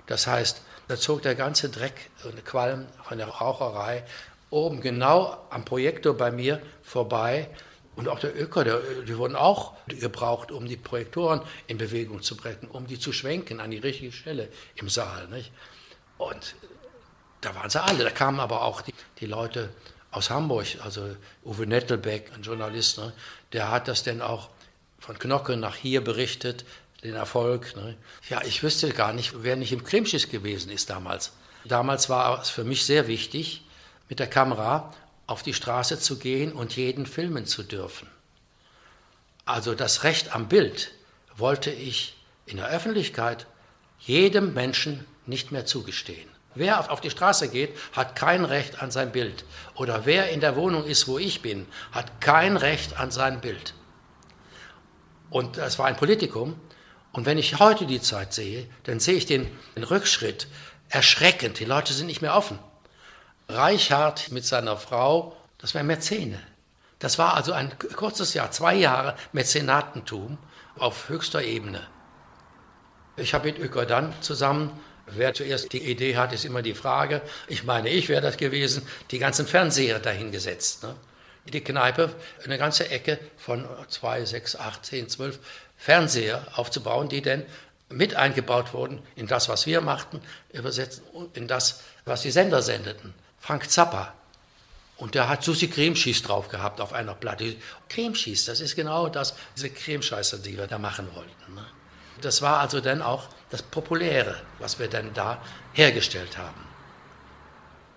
Das 0.07 0.27
heißt, 0.27 0.63
da 0.89 0.97
zog 0.97 1.23
der 1.23 1.35
ganze 1.35 1.69
Dreck 1.69 2.11
und 2.25 2.45
Qualm 2.45 2.87
von 3.03 3.19
der 3.19 3.27
Raucherei 3.27 4.05
oben 4.51 4.81
genau 4.81 5.37
am 5.51 5.65
Projektor 5.65 6.15
bei 6.15 6.31
mir 6.31 6.63
vorbei. 6.83 7.49
Und 7.97 8.09
auch 8.09 8.19
der 8.19 8.39
Öker, 8.39 8.63
der, 8.63 8.79
die 9.07 9.17
wurden 9.17 9.37
auch 9.37 9.73
gebraucht, 9.89 10.53
um 10.53 10.67
die 10.67 10.77
Projektoren 10.77 11.41
in 11.67 11.79
Bewegung 11.79 12.23
zu 12.23 12.37
bringen, 12.37 12.69
um 12.71 12.87
die 12.87 12.99
zu 12.99 13.13
schwenken 13.13 13.59
an 13.59 13.71
die 13.71 13.79
richtige 13.79 14.13
Stelle 14.13 14.49
im 14.77 14.89
Saal. 14.89 15.29
Nicht? 15.29 15.51
Und 16.19 16.55
da 17.41 17.55
waren 17.55 17.71
sie 17.71 17.83
alle. 17.83 18.05
Da 18.05 18.11
kamen 18.11 18.41
aber 18.41 18.63
auch 18.63 18.81
die, 18.83 18.95
die 19.21 19.27
Leute 19.27 19.71
aus 20.11 20.31
Hamburg, 20.31 20.67
also 20.83 21.15
Uwe 21.45 21.67
Nettelbeck, 21.67 22.33
ein 22.35 22.43
Journalist, 22.43 22.99
ne, 22.99 23.13
der 23.53 23.71
hat 23.71 23.87
das 23.87 24.03
dann 24.03 24.23
auch 24.23 24.49
von 24.99 25.19
Knocke 25.19 25.57
nach 25.57 25.77
hier 25.77 26.03
berichtet, 26.03 26.65
den 27.05 27.15
Erfolg. 27.15 27.77
Ne. 27.77 27.97
Ja, 28.29 28.43
ich 28.43 28.63
wüsste 28.63 28.91
gar 28.91 29.13
nicht, 29.13 29.43
wer 29.43 29.57
nicht 29.57 29.73
im 29.73 29.85
Krimschiss 29.85 30.29
gewesen 30.29 30.71
ist 30.71 30.91
damals. 30.91 31.33
Damals 31.65 32.09
war 32.09 32.41
es 32.41 32.49
für 32.49 32.65
mich 32.65 32.85
sehr 32.87 33.07
wichtig, 33.09 33.63
mit 34.09 34.19
der 34.19 34.29
Kamera 34.29 34.95
auf 35.27 35.43
die 35.43 35.55
Straße 35.55 35.99
zu 35.99 36.19
gehen 36.19 36.53
und 36.53 36.77
jeden 36.77 37.07
filmen 37.07 37.47
zu 37.47 37.63
dürfen. 37.63 38.09
Also 39.45 39.75
das 39.75 40.05
Recht 40.05 40.35
am 40.35 40.49
Bild 40.49 40.93
wollte 41.37 41.71
ich 41.71 42.17
in 42.47 42.57
der 42.57 42.69
Öffentlichkeit 42.69 43.47
jedem 44.01 44.55
Menschen 44.55 45.05
nicht 45.29 45.53
mehr 45.53 45.67
zugestehen. 45.67 46.29
Wer 46.55 46.91
auf 46.91 47.01
die 47.01 47.11
Straße 47.11 47.49
geht, 47.49 47.77
hat 47.93 48.17
kein 48.17 48.45
Recht 48.45 48.83
an 48.83 48.91
sein 48.91 49.13
Bild. 49.13 49.45
Oder 49.75 50.07
wer 50.07 50.31
in 50.31 50.41
der 50.41 50.57
Wohnung 50.57 50.85
ist, 50.85 51.07
wo 51.07 51.19
ich 51.19 51.43
bin, 51.43 51.67
hat 51.93 52.21
kein 52.21 52.57
Recht 52.57 52.99
an 52.99 53.11
sein 53.11 53.43
Bild. 53.43 53.75
Und 55.29 55.59
das 55.59 55.79
war 55.79 55.87
ein 55.87 55.97
Politikum. 55.97 56.59
Und 57.13 57.27
wenn 57.27 57.37
ich 57.37 57.59
heute 57.59 57.87
die 57.87 58.01
Zeit 58.01 58.33
sehe, 58.33 58.69
dann 58.85 59.01
sehe 59.01 59.17
ich 59.17 59.27
den, 59.27 59.47
den 59.75 59.85
Rückschritt 59.85 60.49
erschreckend. 60.89 61.59
Die 61.59 61.65
Leute 61.65 61.93
sind 61.93 62.07
nicht 62.07 62.23
mehr 62.23 62.35
offen. 62.35 62.59
Reichhardt 63.49 64.33
mit 64.33 64.45
seiner 64.45 64.77
Frau, 64.77 65.37
das 65.59 65.75
war 65.75 65.83
Mäzene. 65.83 66.41
Das 66.99 67.19
war 67.19 67.35
also 67.35 67.53
ein 67.53 67.79
kurzes 67.95 68.33
Jahr, 68.35 68.51
zwei 68.51 68.75
Jahre 68.75 69.15
Mäzenatentum 69.33 70.39
auf 70.79 71.09
höchster 71.11 71.43
Ebene. 71.43 71.87
Ich 73.17 73.35
habe 73.35 73.47
mit 73.47 73.59
Öker 73.59 73.87
dann 73.87 74.15
zusammen, 74.23 74.71
wer 75.07 75.35
zuerst 75.35 75.73
die 75.73 75.91
Idee 75.91 76.17
hat, 76.17 76.33
ist 76.33 76.45
immer 76.45 76.63
die 76.63 76.75
Frage. 76.75 77.23
Ich 77.49 77.65
meine, 77.65 77.89
ich 77.89 78.09
wäre 78.09 78.23
das 78.23 78.37
gewesen, 78.37 78.87
die 79.11 79.19
ganzen 79.19 79.47
Fernseher 79.47 79.99
dahingesetzt. 79.99 80.83
Ne? 80.83 80.95
Die 81.47 81.63
Kneipe, 81.63 82.15
eine 82.45 82.59
ganze 82.59 82.89
Ecke 82.91 83.19
von 83.37 83.67
zwei, 83.89 84.25
sechs, 84.25 84.57
acht, 84.57 84.85
zehn, 84.85 85.09
zwölf 85.09 85.39
Fernseher 85.77 86.45
aufzubauen, 86.55 87.09
die 87.09 87.23
dann 87.23 87.45
mit 87.89 88.17
eingebaut 88.17 88.73
wurden 88.75 89.01
in 89.15 89.27
das, 89.27 89.49
was 89.49 89.67
wir 89.67 89.81
machten, 89.81 90.21
übersetzt 90.53 91.03
in 91.35 91.47
das, 91.47 91.83
was 92.05 92.23
die 92.23 92.31
Sender 92.31 92.63
sendeten. 92.63 93.15
Frank 93.39 93.71
Zappa. 93.71 94.13
Und 94.97 95.15
der 95.15 95.29
hat 95.29 95.45
Susi 95.45 95.69
Cremeschieß 95.69 96.23
drauf 96.23 96.49
gehabt 96.49 96.81
auf 96.81 96.93
einer 96.95 97.15
Platte. 97.15 97.55
Cremeschieß, 97.91 98.47
das 98.47 98.61
ist 98.61 98.75
genau 98.77 99.09
das, 99.09 99.35
diese 99.55 99.71
Cremescheiße, 99.71 100.39
die 100.39 100.57
wir 100.57 100.67
da 100.67 100.79
machen 100.79 101.07
wollten. 101.15 101.55
Ne? 101.55 101.67
Das 102.21 102.43
war 102.43 102.61
also 102.61 102.81
dann 102.81 103.03
auch 103.03 103.29
das 103.51 103.63
Populäre, 103.63 104.37
was 104.59 104.79
wir 104.79 104.89
dann 104.89 105.13
da 105.15 105.43
hergestellt 105.73 106.39
haben. 106.39 106.67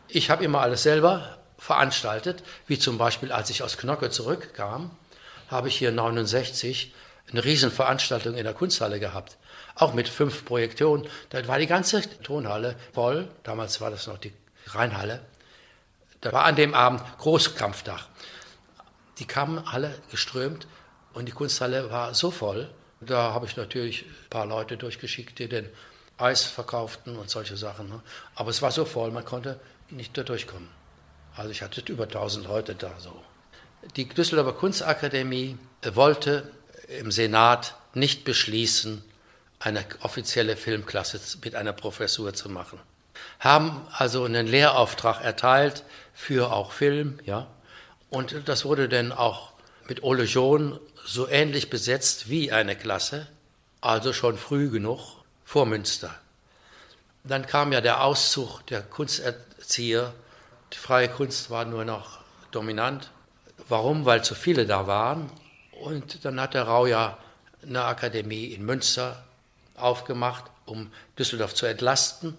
Ich 0.07 0.29
habe 0.29 0.43
immer 0.43 0.61
alles 0.61 0.83
selber 0.83 1.37
veranstaltet, 1.57 2.43
wie 2.67 2.79
zum 2.79 2.97
Beispiel, 2.97 3.31
als 3.31 3.49
ich 3.49 3.63
aus 3.63 3.77
Knocke 3.77 4.09
zurückkam, 4.09 4.91
habe 5.49 5.67
ich 5.67 5.77
hier 5.77 5.91
69 5.91 6.93
eine 7.31 7.43
Riesenveranstaltung 7.43 8.35
in 8.35 8.43
der 8.43 8.53
Kunsthalle 8.53 8.99
gehabt, 8.99 9.37
auch 9.75 9.93
mit 9.93 10.09
fünf 10.09 10.45
Projektionen. 10.45 11.07
Da 11.29 11.47
war 11.47 11.59
die 11.59 11.67
ganze 11.67 12.01
Tonhalle 12.21 12.75
voll, 12.93 13.29
damals 13.43 13.81
war 13.81 13.91
das 13.91 14.07
noch 14.07 14.17
die 14.17 14.33
Rheinhalle. 14.67 15.21
Da 16.21 16.33
war 16.33 16.45
an 16.45 16.55
dem 16.55 16.73
Abend 16.73 17.01
Großkampfdach. 17.19 18.07
Die 19.19 19.25
kamen 19.25 19.59
alle 19.65 19.93
geströmt 20.11 20.67
und 21.13 21.27
die 21.27 21.31
Kunsthalle 21.31 21.91
war 21.91 22.13
so 22.13 22.31
voll. 22.31 22.69
Da 23.01 23.33
habe 23.33 23.45
ich 23.45 23.55
natürlich 23.55 24.05
ein 24.05 24.29
paar 24.29 24.45
Leute 24.45 24.77
durchgeschickt, 24.77 25.39
die 25.39 25.47
den 25.47 25.69
Eis 26.17 26.43
verkauften 26.43 27.17
und 27.17 27.29
solche 27.29 27.55
Sachen. 27.55 27.89
Ne? 27.89 28.01
Aber 28.35 28.49
es 28.49 28.61
war 28.61 28.71
so 28.71 28.85
voll, 28.85 29.11
man 29.11 29.25
konnte 29.25 29.59
nicht 29.89 30.17
da 30.17 30.23
durchkommen. 30.23 30.67
Also 31.35 31.51
ich 31.51 31.61
hatte 31.61 31.81
über 31.91 32.03
1000 32.03 32.45
Leute 32.45 32.75
da 32.75 32.91
so. 32.99 33.23
Die 33.95 34.07
Düsseldorfer 34.07 34.53
Kunstakademie 34.53 35.57
wollte 35.93 36.51
im 36.87 37.11
Senat 37.11 37.75
nicht 37.93 38.25
beschließen, 38.25 39.03
eine 39.59 39.85
offizielle 40.01 40.57
Filmklasse 40.57 41.19
mit 41.43 41.55
einer 41.55 41.73
Professur 41.73 42.33
zu 42.33 42.49
machen. 42.49 42.79
Haben 43.39 43.85
also 43.91 44.23
einen 44.23 44.47
Lehrauftrag 44.47 45.23
erteilt 45.23 45.83
für 46.13 46.51
auch 46.51 46.71
Film, 46.71 47.19
ja. 47.25 47.47
Und 48.09 48.35
das 48.45 48.65
wurde 48.65 48.89
dann 48.89 49.11
auch 49.11 49.51
mit 49.89 50.03
Ole 50.03 50.23
John 50.23 50.79
so 51.03 51.27
ähnlich 51.27 51.69
besetzt 51.69 52.29
wie 52.29 52.51
eine 52.51 52.75
Klasse, 52.75 53.27
also 53.81 54.13
schon 54.13 54.37
früh 54.37 54.69
genug 54.69 55.17
vor 55.43 55.65
Münster. 55.65 56.13
Dann 57.23 57.45
kam 57.47 57.73
ja 57.73 57.81
der 57.81 58.03
Auszug 58.03 58.61
der 58.67 58.81
Kunsterzieher. 58.81 60.13
Die 60.73 60.77
freie 60.77 61.09
Kunst 61.09 61.49
war 61.49 61.65
nur 61.65 61.85
noch 61.85 62.19
dominant. 62.51 63.09
Warum? 63.67 64.05
Weil 64.05 64.23
zu 64.23 64.35
viele 64.35 64.65
da 64.65 64.87
waren 64.87 65.31
und 65.71 66.23
dann 66.23 66.39
hat 66.39 66.53
der 66.53 66.63
Rau 66.63 66.85
ja 66.85 67.17
eine 67.63 67.83
Akademie 67.83 68.45
in 68.45 68.65
Münster 68.65 69.23
aufgemacht, 69.75 70.45
um 70.65 70.91
Düsseldorf 71.17 71.55
zu 71.55 71.65
entlasten. 71.65 72.37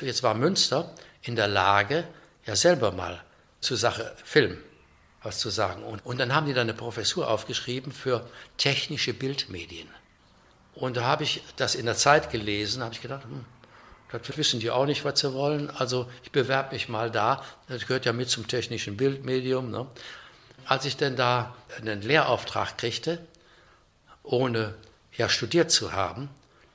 Jetzt 0.00 0.22
war 0.22 0.34
Münster 0.34 0.92
in 1.22 1.36
der 1.36 1.48
Lage, 1.48 2.04
ja 2.46 2.56
selber 2.56 2.92
mal 2.92 3.22
zur 3.60 3.76
Sache 3.76 4.12
Film 4.24 4.58
was 5.22 5.38
zu 5.38 5.50
sagen. 5.50 5.82
Und, 5.82 6.04
und 6.04 6.18
dann 6.18 6.34
haben 6.34 6.46
die 6.46 6.54
da 6.54 6.62
eine 6.62 6.74
Professur 6.74 7.28
aufgeschrieben 7.28 7.92
für 7.92 8.28
technische 8.56 9.12
Bildmedien. 9.12 9.88
Und 10.74 10.96
da 10.96 11.04
habe 11.04 11.24
ich 11.24 11.42
das 11.56 11.74
in 11.74 11.86
der 11.86 11.96
Zeit 11.96 12.30
gelesen, 12.30 12.82
habe 12.82 12.94
ich 12.94 13.02
gedacht, 13.02 13.24
hm, 13.24 13.44
das 14.12 14.36
wissen 14.36 14.60
die 14.60 14.70
auch 14.70 14.86
nicht, 14.86 15.04
was 15.04 15.20
sie 15.20 15.32
wollen. 15.34 15.70
Also 15.70 16.10
ich 16.24 16.32
bewerbe 16.32 16.74
mich 16.74 16.88
mal 16.88 17.10
da. 17.10 17.44
Das 17.68 17.86
gehört 17.86 18.06
ja 18.06 18.12
mit 18.12 18.28
zum 18.28 18.48
technischen 18.48 18.96
Bildmedium. 18.96 19.70
Ne? 19.70 19.86
als 20.70 20.84
ich 20.84 20.96
denn 20.96 21.16
da 21.16 21.54
einen 21.78 22.00
Lehrauftrag 22.00 22.78
kriegte, 22.78 23.18
ohne 24.22 24.74
ja 25.16 25.28
studiert 25.28 25.72
zu 25.72 25.92
haben, 25.92 26.28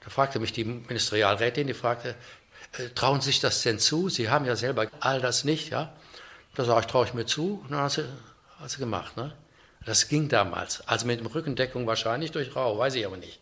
da 0.04 0.10
fragte 0.10 0.40
mich 0.40 0.52
die 0.52 0.66
Ministerialrätin, 0.66 1.68
die 1.68 1.74
fragte, 1.74 2.16
äh, 2.78 2.90
trauen 2.94 3.22
Sie 3.22 3.28
sich 3.28 3.40
das 3.40 3.62
denn 3.62 3.80
zu? 3.80 4.10
Sie 4.10 4.30
haben 4.30 4.46
ja 4.46 4.58
selber 4.58 4.88
all 5.00 5.22
das 5.22 5.46
nicht, 5.46 5.70
ja? 5.70 5.94
Da 6.56 6.66
sage 6.66 6.82
ich, 6.82 6.88
traue 6.88 7.06
ich 7.06 7.14
mir 7.14 7.26
zu. 7.26 7.62
Und 7.64 7.72
dann 7.72 7.84
hat 7.84 7.94
sie, 7.94 8.06
hat 8.60 8.72
sie 8.72 8.78
gemacht, 8.78 9.18
ne? 9.18 9.34
Das 9.86 10.08
ging 10.08 10.30
damals. 10.30 10.88
Also 10.88 11.06
mit 11.06 11.20
dem 11.20 11.28
Rückendeckung 11.28 11.86
wahrscheinlich 11.86 12.32
durch 12.32 12.56
Rau, 12.56 12.78
weiß 12.78 12.96
ich 12.96 13.06
aber 13.06 13.18
nicht. 13.18 13.40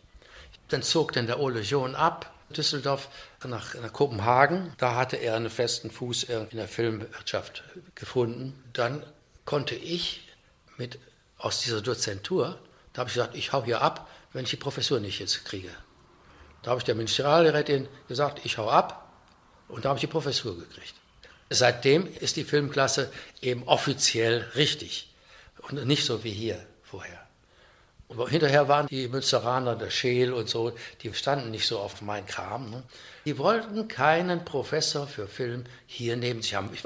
Dann 0.68 0.82
zog 0.82 1.12
denn 1.12 1.26
der 1.26 1.40
Ole 1.40 1.60
John 1.60 1.94
ab, 1.94 2.30
Düsseldorf 2.50 3.08
nach, 3.44 3.74
nach, 3.74 3.92
Kopenhagen. 3.92 4.72
Da 4.76 4.94
hatte 4.94 5.16
er 5.16 5.36
einen 5.36 5.50
festen 5.50 5.90
Fuß 5.90 6.24
in 6.24 6.48
der 6.52 6.68
Filmwirtschaft 6.68 7.64
gefunden. 7.94 8.62
Dann 8.72 9.04
konnte 9.44 9.74
ich 9.74 10.28
mit, 10.76 10.98
aus 11.38 11.60
dieser 11.60 11.80
Dozentur, 11.80 12.58
da 12.92 13.00
habe 13.00 13.08
ich 13.08 13.14
gesagt, 13.14 13.34
ich 13.34 13.52
hau 13.52 13.64
hier 13.64 13.80
ab, 13.80 14.08
wenn 14.32 14.44
ich 14.44 14.50
die 14.50 14.56
Professur 14.56 15.00
nicht 15.00 15.18
jetzt 15.20 15.44
kriege. 15.44 15.70
Da 16.62 16.70
habe 16.70 16.78
ich 16.78 16.84
der 16.84 16.94
Ministerialrätin 16.94 17.88
gesagt, 18.08 18.44
ich 18.44 18.58
hau 18.58 18.68
ab 18.68 19.12
und 19.68 19.84
da 19.84 19.90
habe 19.90 19.98
ich 19.98 20.02
die 20.02 20.06
Professur 20.06 20.58
gekriegt. 20.58 20.94
Seitdem 21.50 22.08
ist 22.20 22.36
die 22.36 22.44
Filmklasse 22.44 23.10
eben 23.40 23.64
offiziell 23.64 24.44
richtig 24.56 25.12
und 25.68 25.86
nicht 25.86 26.04
so 26.04 26.24
wie 26.24 26.30
hier 26.30 26.64
vorher. 26.82 27.24
Und 28.08 28.28
hinterher 28.28 28.68
waren 28.68 28.86
die 28.86 29.08
Münsteraner, 29.08 29.76
der 29.76 29.90
Scheel 29.90 30.32
und 30.32 30.48
so, 30.48 30.72
die 31.02 31.12
standen 31.14 31.50
nicht 31.50 31.66
so 31.66 31.78
auf 31.78 32.02
meinen 32.02 32.26
Kram. 32.26 32.70
Ne? 32.70 32.82
Die 33.24 33.38
wollten 33.38 33.88
keinen 33.88 34.44
Professor 34.44 35.06
für 35.06 35.26
Film 35.26 35.64
hier 35.86 36.16
neben 36.16 36.42
sich 36.42 36.54
haben. 36.54 36.70
Ich, 36.72 36.84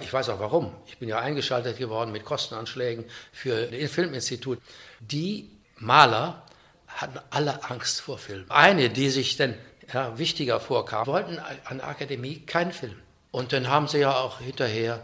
ich, 0.00 0.12
weiß 0.12 0.28
auch 0.30 0.40
warum. 0.40 0.72
Ich 0.86 0.98
bin 0.98 1.08
ja 1.08 1.20
eingeschaltet 1.20 1.78
geworden 1.78 2.10
mit 2.10 2.24
Kostenanschlägen 2.24 3.04
für 3.32 3.66
das 3.66 3.90
Filminstitut. 3.92 4.58
Die 5.00 5.50
Maler 5.76 6.42
hatten 6.88 7.20
alle 7.30 7.62
Angst 7.70 8.00
vor 8.00 8.18
Film. 8.18 8.46
Eine, 8.48 8.90
die 8.90 9.10
sich 9.10 9.36
dann 9.36 9.54
ja, 9.92 10.18
wichtiger 10.18 10.58
vorkam, 10.58 11.06
wollten 11.06 11.38
an 11.38 11.78
der 11.78 11.86
Akademie 11.86 12.40
keinen 12.40 12.72
Film. 12.72 12.96
Und 13.36 13.52
dann 13.52 13.68
haben 13.68 13.86
sie 13.86 13.98
ja 13.98 14.16
auch 14.16 14.40
hinterher 14.40 15.02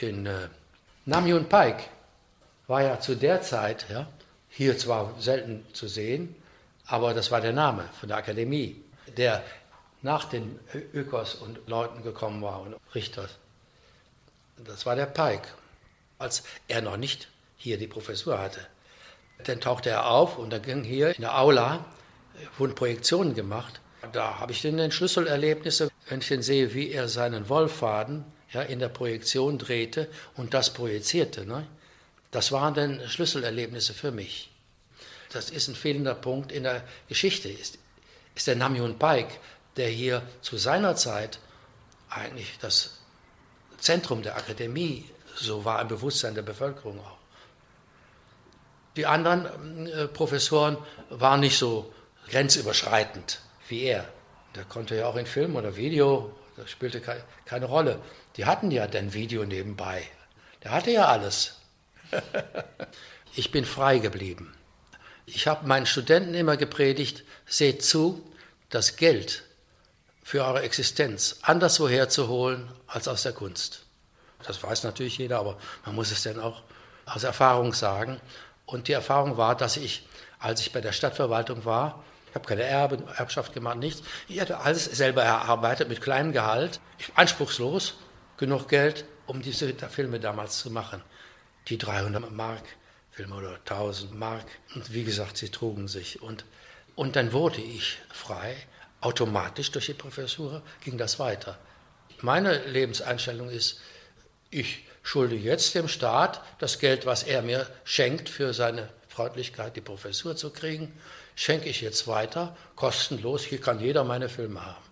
den 0.00 0.24
äh, 0.24 0.48
Namjoon 1.04 1.50
Paik, 1.50 1.90
war 2.66 2.80
ja 2.80 2.98
zu 2.98 3.14
der 3.14 3.42
Zeit, 3.42 3.84
ja, 3.90 4.06
hier 4.48 4.78
zwar 4.78 5.12
selten 5.20 5.66
zu 5.74 5.86
sehen, 5.86 6.34
aber 6.86 7.12
das 7.12 7.30
war 7.30 7.42
der 7.42 7.52
Name 7.52 7.84
von 8.00 8.08
der 8.08 8.16
Akademie, 8.16 8.82
der 9.18 9.42
nach 10.00 10.24
den 10.24 10.58
Ökos 10.94 11.34
und 11.34 11.68
Leuten 11.68 12.02
gekommen 12.02 12.40
war 12.40 12.62
und 12.62 12.74
Richters. 12.94 13.36
Das 14.56 14.86
war 14.86 14.96
der 14.96 15.04
Pike, 15.04 15.48
als 16.18 16.42
er 16.68 16.80
noch 16.80 16.96
nicht 16.96 17.28
hier 17.58 17.76
die 17.76 17.86
Professur 17.86 18.38
hatte. 18.38 18.60
Dann 19.44 19.60
tauchte 19.60 19.90
er 19.90 20.08
auf 20.08 20.38
und 20.38 20.48
dann 20.54 20.62
ging 20.62 20.84
hier 20.84 21.14
in 21.14 21.20
der 21.20 21.38
Aula, 21.38 21.84
wurden 22.56 22.74
Projektionen 22.74 23.34
gemacht. 23.34 23.82
Da 24.12 24.38
habe 24.38 24.52
ich 24.52 24.62
dann 24.62 24.90
Schlüsselerlebnisse, 24.90 25.90
wenn 26.14 26.20
ich 26.20 26.28
dann 26.28 26.42
sehe, 26.42 26.74
wie 26.74 26.92
er 26.92 27.08
seinen 27.08 27.48
Wollfaden 27.48 28.24
ja, 28.52 28.62
in 28.62 28.78
der 28.78 28.88
Projektion 28.88 29.58
drehte 29.58 30.08
und 30.36 30.54
das 30.54 30.72
projizierte. 30.72 31.44
Ne? 31.44 31.66
Das 32.30 32.52
waren 32.52 32.72
dann 32.72 33.00
Schlüsselerlebnisse 33.08 33.94
für 33.94 34.12
mich. 34.12 34.48
Das 35.32 35.50
ist 35.50 35.66
ein 35.66 35.74
fehlender 35.74 36.14
Punkt 36.14 36.52
in 36.52 36.62
der 36.62 36.84
Geschichte. 37.08 37.48
Ist, 37.48 37.78
ist 38.36 38.46
der 38.46 38.54
Namjoon 38.54 38.96
Paik, 38.96 39.26
der 39.76 39.88
hier 39.88 40.22
zu 40.40 40.56
seiner 40.56 40.94
Zeit 40.94 41.40
eigentlich 42.08 42.58
das 42.60 43.00
Zentrum 43.78 44.22
der 44.22 44.36
Akademie 44.36 45.10
so 45.34 45.64
war 45.64 45.82
im 45.82 45.88
Bewusstsein 45.88 46.36
der 46.36 46.42
Bevölkerung 46.42 47.00
auch. 47.00 47.18
Die 48.94 49.06
anderen 49.06 49.88
äh, 49.88 50.06
Professoren 50.06 50.76
waren 51.10 51.40
nicht 51.40 51.58
so 51.58 51.92
grenzüberschreitend 52.28 53.40
wie 53.66 53.82
er. 53.82 54.13
Der 54.54 54.64
konnte 54.64 54.96
ja 54.96 55.06
auch 55.06 55.16
in 55.16 55.26
Film 55.26 55.56
oder 55.56 55.76
Video, 55.76 56.34
das 56.56 56.70
spielte 56.70 57.02
keine 57.44 57.66
Rolle. 57.66 58.00
Die 58.36 58.44
hatten 58.44 58.70
ja 58.70 58.86
dann 58.86 59.12
Video 59.12 59.44
nebenbei. 59.44 60.08
Der 60.62 60.70
hatte 60.70 60.90
ja 60.90 61.06
alles. 61.06 61.56
ich 63.34 63.50
bin 63.50 63.64
frei 63.64 63.98
geblieben. 63.98 64.54
Ich 65.26 65.46
habe 65.46 65.66
meinen 65.66 65.86
Studenten 65.86 66.34
immer 66.34 66.56
gepredigt, 66.56 67.24
seht 67.46 67.84
zu, 67.84 68.22
das 68.68 68.96
Geld 68.96 69.44
für 70.22 70.44
eure 70.44 70.62
Existenz 70.62 71.38
anderswo 71.42 71.88
herzuholen 71.88 72.70
als 72.86 73.08
aus 73.08 73.22
der 73.22 73.32
Kunst. 73.32 73.84
Das 74.42 74.62
weiß 74.62 74.84
natürlich 74.84 75.18
jeder, 75.18 75.38
aber 75.38 75.58
man 75.84 75.94
muss 75.94 76.10
es 76.10 76.22
dann 76.22 76.40
auch 76.40 76.62
aus 77.06 77.24
Erfahrung 77.24 77.72
sagen. 77.72 78.20
Und 78.66 78.88
die 78.88 78.92
Erfahrung 78.92 79.36
war, 79.36 79.56
dass 79.56 79.76
ich, 79.76 80.06
als 80.38 80.60
ich 80.60 80.72
bei 80.72 80.80
der 80.80 80.92
Stadtverwaltung 80.92 81.64
war, 81.64 82.04
ich 82.34 82.36
habe 82.36 82.48
keine 82.48 82.64
Erbe, 82.64 82.98
Erbschaft 83.16 83.52
gemacht, 83.52 83.78
nichts. 83.78 84.02
Ich 84.26 84.40
hatte 84.40 84.58
alles 84.58 84.86
selber 84.86 85.22
erarbeitet 85.22 85.88
mit 85.88 86.00
kleinem 86.00 86.32
Gehalt, 86.32 86.80
anspruchslos, 87.14 87.94
genug 88.38 88.68
Geld, 88.68 89.04
um 89.26 89.40
diese 89.40 89.72
Filme 89.88 90.18
damals 90.18 90.58
zu 90.58 90.68
machen. 90.68 91.00
Die 91.68 91.78
300 91.78 92.32
Mark 92.32 92.64
Filme 93.12 93.36
oder 93.36 93.54
1000 93.68 94.18
Mark. 94.18 94.46
Und 94.74 94.92
wie 94.92 95.04
gesagt, 95.04 95.36
sie 95.36 95.48
trugen 95.48 95.86
sich. 95.86 96.20
Und, 96.22 96.44
und 96.96 97.14
dann 97.14 97.32
wurde 97.32 97.60
ich 97.60 97.98
frei. 98.12 98.56
Automatisch 99.00 99.70
durch 99.70 99.86
die 99.86 99.94
Professur 99.94 100.60
ging 100.82 100.98
das 100.98 101.20
weiter. 101.20 101.56
Meine 102.20 102.66
Lebenseinstellung 102.66 103.48
ist, 103.48 103.80
ich 104.50 104.86
schulde 105.04 105.36
jetzt 105.36 105.76
dem 105.76 105.86
Staat 105.86 106.42
das 106.58 106.80
Geld, 106.80 107.06
was 107.06 107.22
er 107.22 107.42
mir 107.42 107.68
schenkt 107.84 108.28
für 108.28 108.52
seine 108.52 108.88
Freundlichkeit, 109.06 109.76
die 109.76 109.80
Professur 109.80 110.34
zu 110.34 110.50
kriegen, 110.50 110.92
schenke 111.34 111.68
ich 111.68 111.80
jetzt 111.80 112.06
weiter, 112.06 112.56
kostenlos. 112.76 113.42
Hier 113.42 113.60
kann 113.60 113.80
jeder 113.80 114.04
meine 114.04 114.28
Filme 114.28 114.64
haben. 114.64 114.84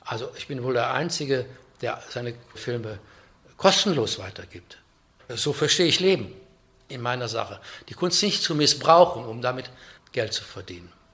Also 0.00 0.30
ich 0.36 0.46
bin 0.46 0.62
wohl 0.62 0.74
der 0.74 0.92
Einzige, 0.92 1.46
der 1.80 2.02
seine 2.08 2.34
Filme 2.54 2.98
kostenlos 3.56 4.18
weitergibt. 4.18 4.78
So 5.28 5.52
verstehe 5.52 5.86
ich 5.86 6.00
Leben 6.00 6.34
in 6.88 7.02
meiner 7.02 7.28
Sache. 7.28 7.60
Die 7.88 7.94
Kunst 7.94 8.22
nicht 8.22 8.42
zu 8.42 8.54
missbrauchen, 8.54 9.24
um 9.26 9.42
damit 9.42 9.70
Geld 10.12 10.32
zu 10.32 10.44
verdienen. 10.44 10.92